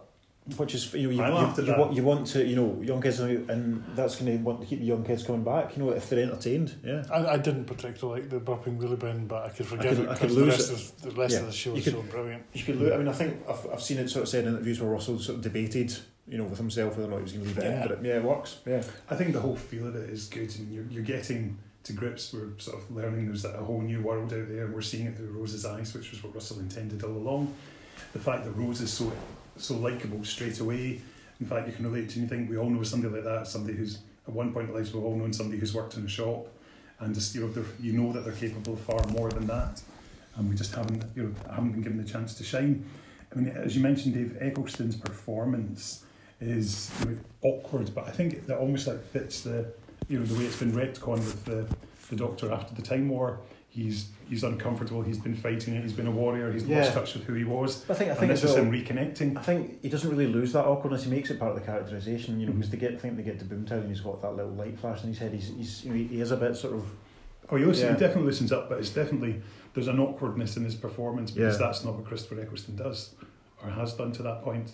[0.57, 3.03] Which is you know you, I you, you, want, you want to you know young
[3.03, 5.91] kids and that's going to want to keep the young kids coming back you know
[5.91, 9.49] if they're entertained yeah I, I didn't particularly like the burping wheelie bin, but I
[9.49, 10.75] could forgive could- it I could because the rest, it.
[10.75, 12.43] of, the rest Yeah, of the show you is could- so brilliant.
[12.53, 14.55] you could look I mean I think I've, I've seen it sort of said in
[14.55, 15.93] interviews where Russell sort of debated
[16.29, 17.83] you know with himself whether or not he was going to leave it in Yeah.
[17.83, 20.55] but it, yeah it works yeah I think the whole feel of it is good,
[20.59, 22.33] and you're, you're getting to grips.
[22.33, 25.17] We're sort of learning there's a whole new world out there, and we're seeing it
[25.17, 27.53] through Rose's eyes, which was what Russell intended all along.
[28.13, 29.13] The fact that Rose is so
[29.59, 31.01] so likable straight away.
[31.41, 32.49] In fact, you can relate to anything.
[32.49, 33.47] We all know somebody like that.
[33.47, 36.09] Somebody who's at one point in life we've all known somebody who's worked in a
[36.09, 36.49] shop,
[37.01, 39.81] and just you know you know that they're capable of far more than that,
[40.37, 42.85] and we just haven't you know haven't been given the chance to shine.
[43.33, 46.05] I mean, as you mentioned, Dave Eccleston's performance
[46.41, 49.73] is you know, awkward, but I think that almost like fits the
[50.09, 51.67] you know the way it's been retconned with the
[52.09, 53.41] the Doctor after the Time War.
[53.77, 55.03] He's he's uncomfortable.
[55.03, 55.83] He's been fighting it.
[55.83, 56.51] He's been a warrior.
[56.51, 56.79] He's Yeah.
[56.79, 57.89] lost touch with who he was.
[57.91, 59.37] I think I and think this is him reconnecting.
[59.37, 61.05] I think he doesn't really lose that awkwardness.
[61.05, 62.61] He makes it part of the characterization, you know, mm-hmm.
[62.61, 64.79] because they get I think they get to Boomtown and he's got that little light
[64.79, 65.33] flash in his head.
[65.35, 66.85] He's, he's you know, he is a bit sort of
[67.51, 67.93] Oh, he, listen, Yeah.
[67.95, 69.43] he definitely listens up, but it's definitely
[69.75, 71.67] there's an awkwardness in his performance because Yeah.
[71.67, 73.15] that's not what Christopher Eccleston does
[73.63, 74.73] or has done to that point.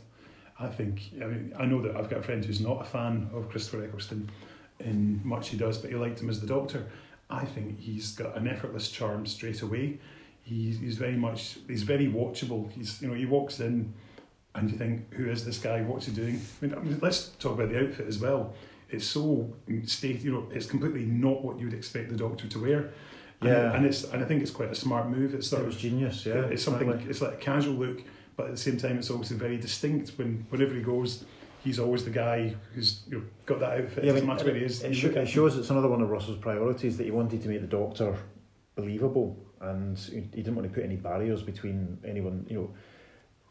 [0.61, 3.29] I think I mean I know that I've got a friend who's not a fan
[3.35, 4.31] of Christopher Eccleston
[4.79, 6.87] in much he does, but he liked him as the Doctor.
[7.33, 9.99] I think he's got an effortless charm straight away.
[10.43, 12.71] He's, he's very much he's very watchable.
[12.71, 13.95] He's you know he walks in
[14.55, 15.81] and you think who is this guy?
[15.81, 16.41] What's he doing?
[16.61, 18.53] I mean, I mean let's talk about the outfit as well.
[18.91, 19.55] It's so
[19.87, 22.91] state you know it's completely not what you would expect the Doctor to wear.
[23.43, 23.75] Yeah.
[23.75, 25.35] and it's and I think it's quite a smart move.
[25.35, 26.27] It's sort it of genius.
[26.27, 26.89] Yeah, it's something.
[26.89, 27.11] exactly.
[27.11, 28.03] It's like a casual look,
[28.37, 30.13] but at the same time, it's also very distinct.
[30.17, 31.25] When whenever he goes,
[31.65, 34.05] he's always the guy who's you know, got that outfit.
[34.05, 34.83] Yeah, it I doesn't mean, matter where he is.
[34.83, 37.11] It, you sho- look at it shows it's another one of Russell's priorities that he
[37.11, 38.17] wanted to make the Doctor
[38.75, 42.47] believable, and he he didn't want to put any barriers between anyone.
[42.49, 42.71] You know,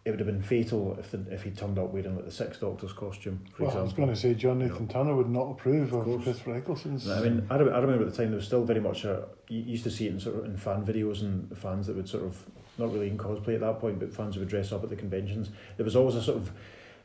[0.03, 2.59] it would have been fatal if the, if he turned up wearing like the Sixth
[2.59, 5.93] Doctor's costume, for Well, I was going to say John Nathan Turner would not approve
[5.93, 6.24] of, course.
[6.24, 7.07] Christopher Eccleston's.
[7.07, 9.28] I mean, I, re- I remember at the time there was still very much a.
[9.47, 12.09] You used to see it in sort of in fan videos and fans that would
[12.09, 12.43] sort of
[12.78, 14.95] not really in cosplay at that point, but fans who would dress up at the
[14.95, 15.49] conventions.
[15.78, 16.51] There was always a sort of,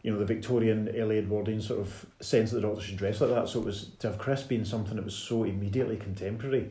[0.06, 3.30] you know, the Victorian Ellie Edwardian sort of sense that the Doctor should dress like
[3.30, 3.48] that.
[3.48, 6.70] So it was to have Chris being something that was so immediately contemporary,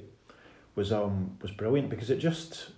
[0.73, 2.69] was um was brilliant because it just,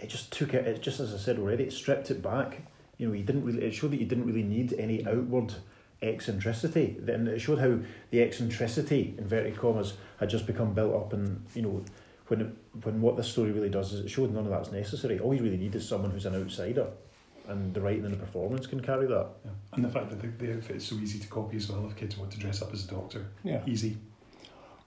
[0.00, 0.66] it just took it.
[0.66, 2.62] It just as I said already, it stripped it back.
[2.96, 3.62] You know, you didn't really.
[3.62, 5.54] It showed that you didn't really need any outward
[6.02, 6.96] eccentricity.
[6.98, 7.78] Then it showed how
[8.10, 11.84] the eccentricity, inverted commas, had just become built up, and you know,
[12.26, 12.48] when it,
[12.82, 15.20] when what this story really does is it showed none of that's necessary.
[15.20, 16.88] All you really need is someone who's an outsider,
[17.48, 19.26] and the writing and the performance can carry that.
[19.44, 19.50] Yeah.
[19.72, 21.86] And the fact that the, the outfit is so easy to copy as well.
[21.86, 23.62] If kids want to dress up as a doctor, Yeah.
[23.66, 23.96] easy.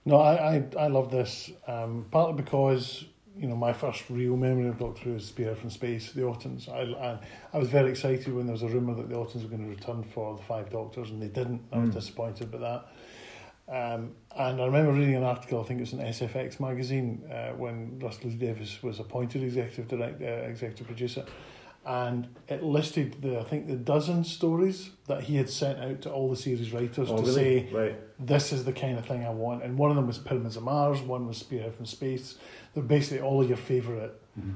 [0.04, 3.04] No, I, I, I love this, um, partly because,
[3.36, 6.68] you know, my first real memory of Doctor Who is Spear from Space, the Autons.
[6.68, 6.80] I,
[7.12, 7.18] I,
[7.54, 9.68] I was very excited when there was a rumour that the Autons were going to
[9.68, 11.62] return for the Five Doctors, and they didn't.
[11.72, 11.94] I was Mm.
[11.94, 12.88] disappointed about that.
[13.68, 17.50] Um, and I remember reading an article, I think it was in SFX magazine, uh,
[17.52, 21.24] when Russell T Davies was appointed executive director, uh, executive producer,
[21.84, 26.10] and it listed the I think the dozen stories that he had sent out to
[26.12, 27.34] all the series writers Oh, to really?
[27.34, 27.96] say right.
[28.24, 29.64] this is the kind of thing I want.
[29.64, 32.36] And one of them was Pyramids of Mars, one was Spearhead from Space.
[32.74, 34.52] They're basically all of your favourite, mm-hmm.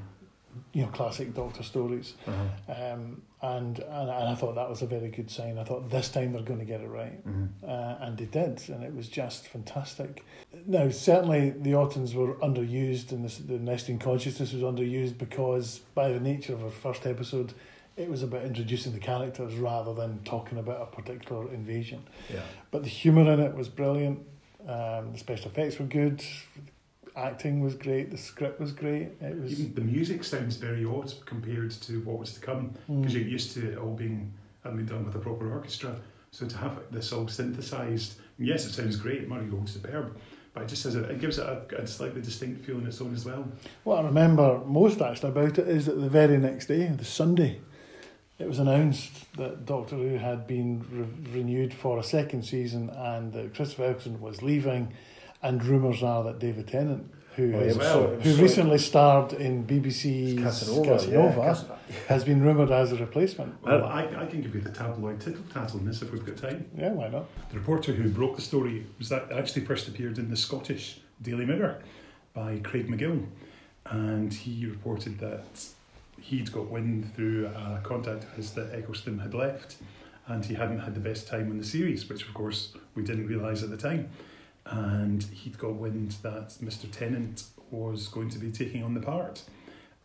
[0.73, 2.13] You know, classic Doctor stories.
[2.27, 2.93] Uh-huh.
[2.93, 5.57] Um, and, and and I thought that was a very good sign.
[5.59, 7.49] I thought this time they're going to get it right, Mhm.
[7.63, 10.23] uh, and they did, and it was just fantastic.
[10.65, 16.09] Now, certainly the Autons were underused, and this, the Nestene consciousness was underused because, by
[16.11, 17.53] the nature of our first episode,
[17.95, 22.03] it was about introducing the characters rather than talking about a particular invasion.
[22.33, 22.41] Yeah.
[22.71, 24.19] But the humour in it was brilliant.
[24.67, 26.23] Um, the special effects were good.
[27.17, 28.11] Acting was great.
[28.11, 29.09] The script was great.
[29.19, 33.13] It was Even the music sounds very odd compared to what was to come because
[33.13, 33.31] you're mm.
[33.31, 34.31] used to it all being
[34.63, 35.95] been done with a proper orchestra.
[36.31, 39.27] So to have this all synthesized, yes, it sounds great.
[39.27, 40.17] Murray Gold's superb,
[40.53, 43.01] but it just has a, it gives it a, a slightly distinct feel on its
[43.01, 43.47] own as well.
[43.83, 47.61] What I remember most actually about it is that the very next day, the Sunday,
[48.39, 53.33] it was announced that Doctor Who had been re- renewed for a second season and
[53.33, 54.93] that Christopher Eccleston was leaving,
[55.43, 59.33] and rumours are that David Tennant, who, Oh, is- was so- who so- recently starred
[59.33, 63.61] in BBC's Casanova, Casanova, yeah, has been rumoured as a replacement.
[63.63, 66.37] Well, I, I can give you the tabloid tittle tattle on this if we've got
[66.37, 66.65] time.
[66.75, 67.25] Yeah, why not?
[67.51, 71.45] The reporter who broke the story was that actually first appeared in the Scottish Daily
[71.45, 71.81] Mirror
[72.33, 73.25] by Craig McGill,
[73.91, 75.45] and he reported that
[76.19, 79.77] he'd got wind through a contact as that Eccleston had left,
[80.27, 83.27] and he hadn't had the best time on the series, which of course we didn't
[83.27, 84.09] realise at the time.
[84.69, 86.91] And he'd got wind that Mr.
[86.91, 89.43] Tennant was going to be taking on the part,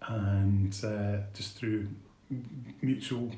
[0.07, 1.89] and uh, just through
[2.81, 3.31] mutual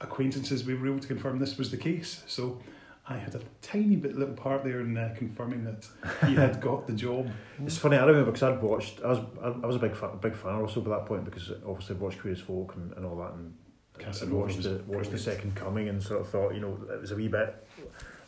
[0.00, 2.22] acquaintances, we were able to confirm this was the case.
[2.26, 2.60] So
[3.06, 5.86] I had a tiny bit little part there in uh, confirming that
[6.26, 7.30] he had got the job.
[7.64, 7.96] It's funny.
[7.96, 9.00] I remember because I'd watched.
[9.02, 11.96] I was I was a big fan, big fan also by that point because obviously
[11.96, 13.54] I'd watched Queer as Folk and, and all that and
[13.98, 15.18] Casanova watched the watched the.
[15.18, 17.66] Second Coming and sort of thought you know it was a wee bit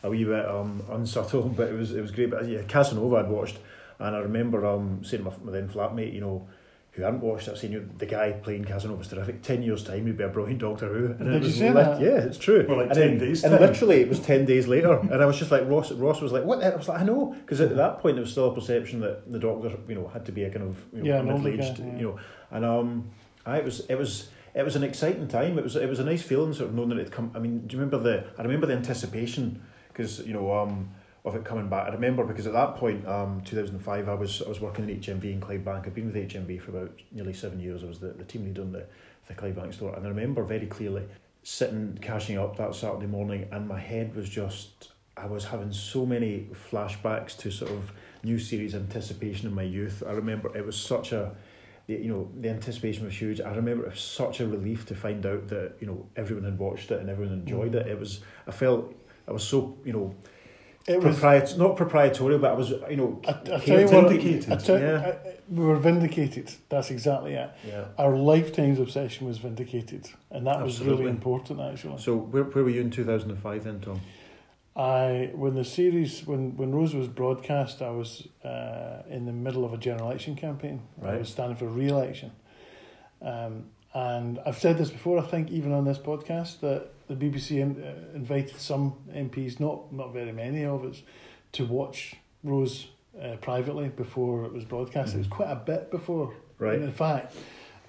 [0.03, 2.29] a wee bit um unsubtle but it was it was great.
[2.31, 3.57] But yeah, Casanova I'd watched
[3.99, 6.47] and I remember um saying to my, my then flatmate you know
[6.91, 9.43] who hadn't watched it, saying you know, the guy playing Casanova was terrific.
[9.43, 11.05] Ten years time, he'd be a brilliant Doctor Who.
[11.05, 12.01] And Did it you was say lit- that?
[12.01, 12.65] Yeah, it's true.
[12.67, 13.61] Well, like and 10 then- days And time.
[13.61, 15.91] literally, it was ten days later, and I was just like Ross.
[15.91, 18.23] Ross was like, "What?" the-" I was like, "I know," because at that point there
[18.23, 20.83] was still a perception that the Doctor, you know, had to be a kind of
[20.91, 21.95] you know, Yeah, middle-aged, yeah.
[21.97, 22.19] you know,
[22.49, 23.11] and um,
[23.45, 24.29] I it was it was.
[24.55, 25.59] It was an exciting time.
[25.59, 27.29] It was it was a nice feeling, sort of knowing that it'd come.
[27.35, 28.23] I mean, do you remember the?
[28.39, 29.61] I remember the anticipation
[29.97, 30.89] because you know um,
[31.25, 31.87] of it coming back.
[31.87, 34.61] I remember because at that point, um, two thousand and five, I was I was
[34.61, 35.87] working in HMV in Clydebank.
[35.87, 37.83] I'd been with HMV for about nearly seven years.
[37.83, 38.85] I was the, the team leader in the
[39.27, 41.03] the Clydebank store, and I remember very clearly
[41.43, 44.91] sitting cashing up that Saturday morning, and my head was just.
[45.19, 47.91] I was having so many flashbacks to sort of
[48.21, 50.03] new series anticipation in my youth.
[50.05, 51.35] I remember it was such a
[51.87, 53.41] you know the anticipation was huge.
[53.41, 56.59] I remember it was such a relief to find out that you know everyone had
[56.59, 57.87] watched it and everyone enjoyed it.
[57.87, 58.93] It was I felt
[59.27, 60.15] I was so you know
[60.87, 61.17] It was.
[61.17, 64.55] propriet not proprietorial, but I was you know I, I tell you what, vindicated, I
[64.55, 65.07] tell, yeah.
[65.07, 66.51] I, we were vindicated.
[66.69, 67.49] That's exactly it.
[67.67, 67.85] yeah.
[67.97, 71.59] Our lifetime's obsession was vindicated, and that was really important.
[71.59, 73.99] Actually, So where where were you in two thousand and five then, Tom?
[74.75, 79.65] I when the series when when Rose was broadcast, I was uh, in the middle
[79.65, 80.81] of a general election campaign.
[80.97, 81.15] Right.
[81.15, 82.31] I was standing for re-election,
[83.21, 85.17] um, and I've said this before.
[85.17, 90.13] I think even on this podcast that the BBC uh, invited some MPs, not not
[90.13, 91.01] very many of us,
[91.53, 92.89] to watch Rose
[93.19, 95.15] uh, privately before it was broadcast.
[95.15, 96.35] It was quite a bit before.
[96.59, 96.75] Right.
[96.75, 97.35] And in fact,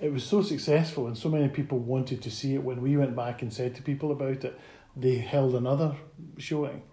[0.00, 2.64] it was so successful, and so many people wanted to see it.
[2.64, 4.58] When we went back and said to people about it,
[4.96, 5.94] they held another
[6.38, 6.84] showing.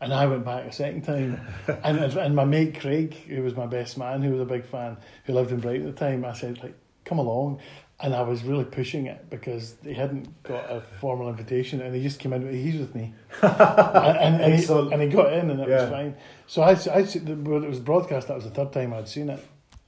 [0.00, 1.40] And I went back a second time,
[1.84, 4.96] and and my mate Craig, who was my best man, who was a big fan,
[5.24, 7.60] who lived in Brighton at the time, I said like, "Come along,"
[8.00, 12.02] and I was really pushing it because he hadn't got a formal invitation, and he
[12.02, 12.52] just came in.
[12.52, 15.82] He's with me, and, and, and, he, and he got in, and it Yeah.
[15.82, 16.16] was fine.
[16.46, 19.40] So I, I when it was broadcast, that was the third time I'd seen it,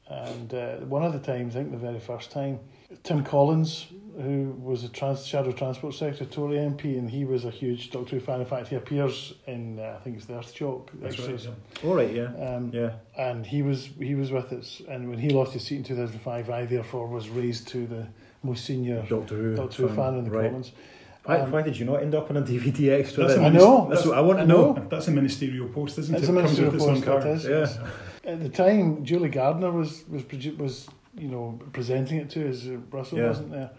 [0.08, 2.60] and uh, one of the times, I think the very first time,
[3.02, 3.86] Tim Collins,
[4.16, 8.16] who was a trans, Shadow Transport Secretary, Tory MP, and he was a huge Doctor
[8.16, 8.40] Who fan.
[8.40, 10.90] In fact, he appears in uh, I think it's the Earth Shock.
[10.94, 11.38] That's right.
[11.38, 11.50] yeah.
[11.88, 12.92] All right, yeah, Um, yeah.
[13.16, 15.96] and he was he was with us, and when he lost his seat in two
[15.96, 18.06] thousand five, I therefore was raised to the
[18.42, 19.54] most senior Doctor Who.
[19.54, 20.46] Doctor Who fan in the right.
[20.46, 20.72] Commons.
[21.24, 23.24] Why, Um, why did you not end up on a DVD extra?
[23.24, 23.44] That's then?
[23.44, 23.88] a I know.
[23.90, 24.72] That's what I want I to know.
[24.72, 24.86] know.
[24.88, 26.30] That's a ministerial post, isn't It's it?
[26.30, 27.26] a ministerial with post, card.
[27.26, 27.44] it is.
[27.44, 27.86] Yeah.
[28.24, 30.88] At the time, Julie Gardner was was produ- was
[31.18, 32.64] you know presenting it to us.
[32.90, 33.28] Russell Yeah.
[33.28, 33.70] wasn't there,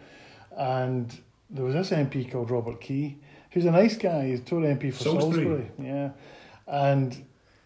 [0.58, 1.18] and
[1.50, 3.18] there was this MP called Robert Key,
[3.52, 4.28] who's a nice guy.
[4.28, 5.44] He's Tory MP for Salisbury.
[5.46, 5.72] Salisbury.
[5.80, 6.10] Yeah,
[6.68, 7.18] and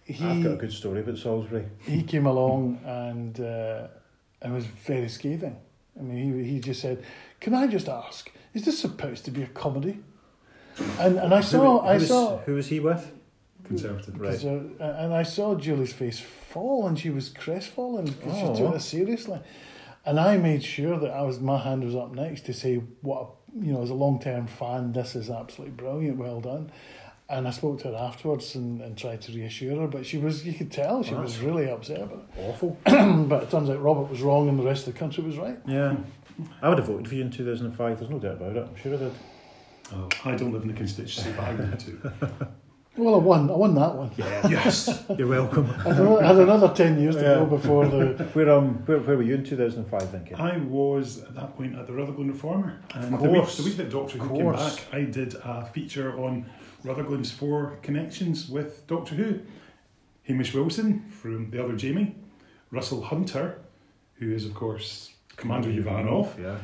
[0.05, 1.65] he I've got a good story about Salisbury.
[1.79, 3.87] he came along and uh,
[4.41, 5.57] and was very scathing.
[5.99, 7.03] I mean, he he just said,
[7.39, 9.99] "Can I just ask, is this supposed to be a comedy?"
[10.99, 13.11] And and I saw who, I who was, saw who was he with?
[13.63, 14.19] Conservative.
[14.19, 14.43] Right.
[14.43, 16.19] and I saw Julie's face
[16.53, 18.53] fall, and she was crestfallen because Oh.
[18.53, 18.75] she took oh.
[18.75, 19.39] it seriously.
[20.05, 23.21] And I made sure that I was my hand was up next to say what
[23.21, 26.71] a, you know as a long term fan, this is absolutely brilliant, well done.
[27.29, 30.45] And I spoke to her afterwards and, and tried to reassure her, but she was
[30.45, 32.77] you could tell she was really upset about Awful.
[32.85, 35.57] but it turns out Robert was wrong and the rest of the country was right.
[35.65, 35.95] Yeah.
[36.61, 38.67] I would have voted for you in 2005, there's no doubt about it.
[38.67, 39.13] I'm sure I did.
[39.93, 42.01] Oh, I don't live in the constituency, but I would too.
[42.95, 43.49] Well, I won.
[43.49, 44.11] I won that one.
[44.17, 44.47] Yeah.
[44.47, 45.03] yes.
[45.17, 45.67] You're welcome.
[45.79, 47.33] I had another, had another ten years to Yeah.
[47.35, 48.23] go before the.
[48.33, 50.39] where, um, where, where were you in 2005 then, Ken?
[50.39, 53.57] I was at that point at the Rutherglen Reformer, and Of the week, course.
[53.57, 56.45] the week that Doctor Who came back, I did a feature on
[56.83, 59.39] Rutherglen's four connections with Doctor Who.
[60.25, 62.15] Hamish Wilson from the other Jamie,
[62.71, 63.59] Russell Hunter,
[64.19, 66.59] who is of course Commander Uvanov, Yeah.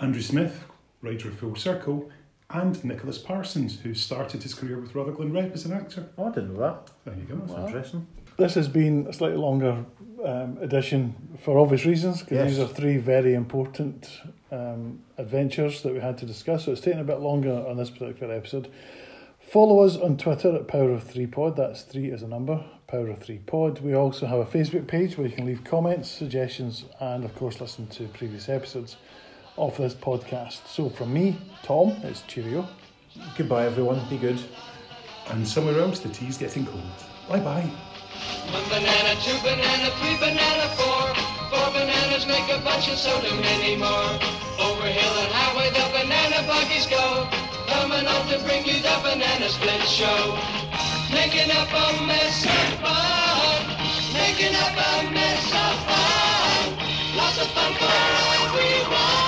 [0.00, 0.64] Andrew Smith,
[1.02, 2.08] writer of Full Circle,
[2.50, 6.06] and Nicholas Parsons, who started his career with Rutherglen Rep as an actor.
[6.16, 6.90] Oh, I didn't know that.
[7.04, 7.36] There you go.
[7.36, 7.66] That's Wow.
[7.66, 8.06] interesting.
[8.36, 9.84] This has been a slightly longer
[10.24, 12.50] um, edition for obvious reasons because Yes.
[12.50, 14.20] these are three very important
[14.50, 16.64] um, adventures that we had to discuss.
[16.64, 18.68] So it's taken a bit longer on this particular episode.
[19.40, 21.56] Follow us on Twitter at Power of Three Pod.
[21.56, 22.64] That's three as a number.
[22.88, 23.80] Power of Three Pod.
[23.80, 27.60] We also have a Facebook page where you can leave comments, suggestions, and of course
[27.60, 28.96] listen to previous episodes
[29.58, 30.66] of this podcast.
[30.66, 32.66] So from me, Tom, it's cheerio.
[33.36, 34.00] Goodbye, everyone.
[34.08, 34.40] Be good.
[35.30, 36.82] And somewhere else, the tea's getting cold.
[37.28, 37.70] Bye bye.
[38.52, 41.36] One banana, two banana, three banana, four.
[41.50, 44.10] Four bananas make a bunch and so do many more.
[44.58, 47.28] Over hill and highway the banana buggies go.
[47.66, 50.38] Coming on to bring you the banana split show.
[51.10, 53.62] Making up a mess of fun.
[54.14, 56.86] Making up a mess of fun.
[57.16, 57.90] Lots of fun for
[58.46, 59.25] everyone.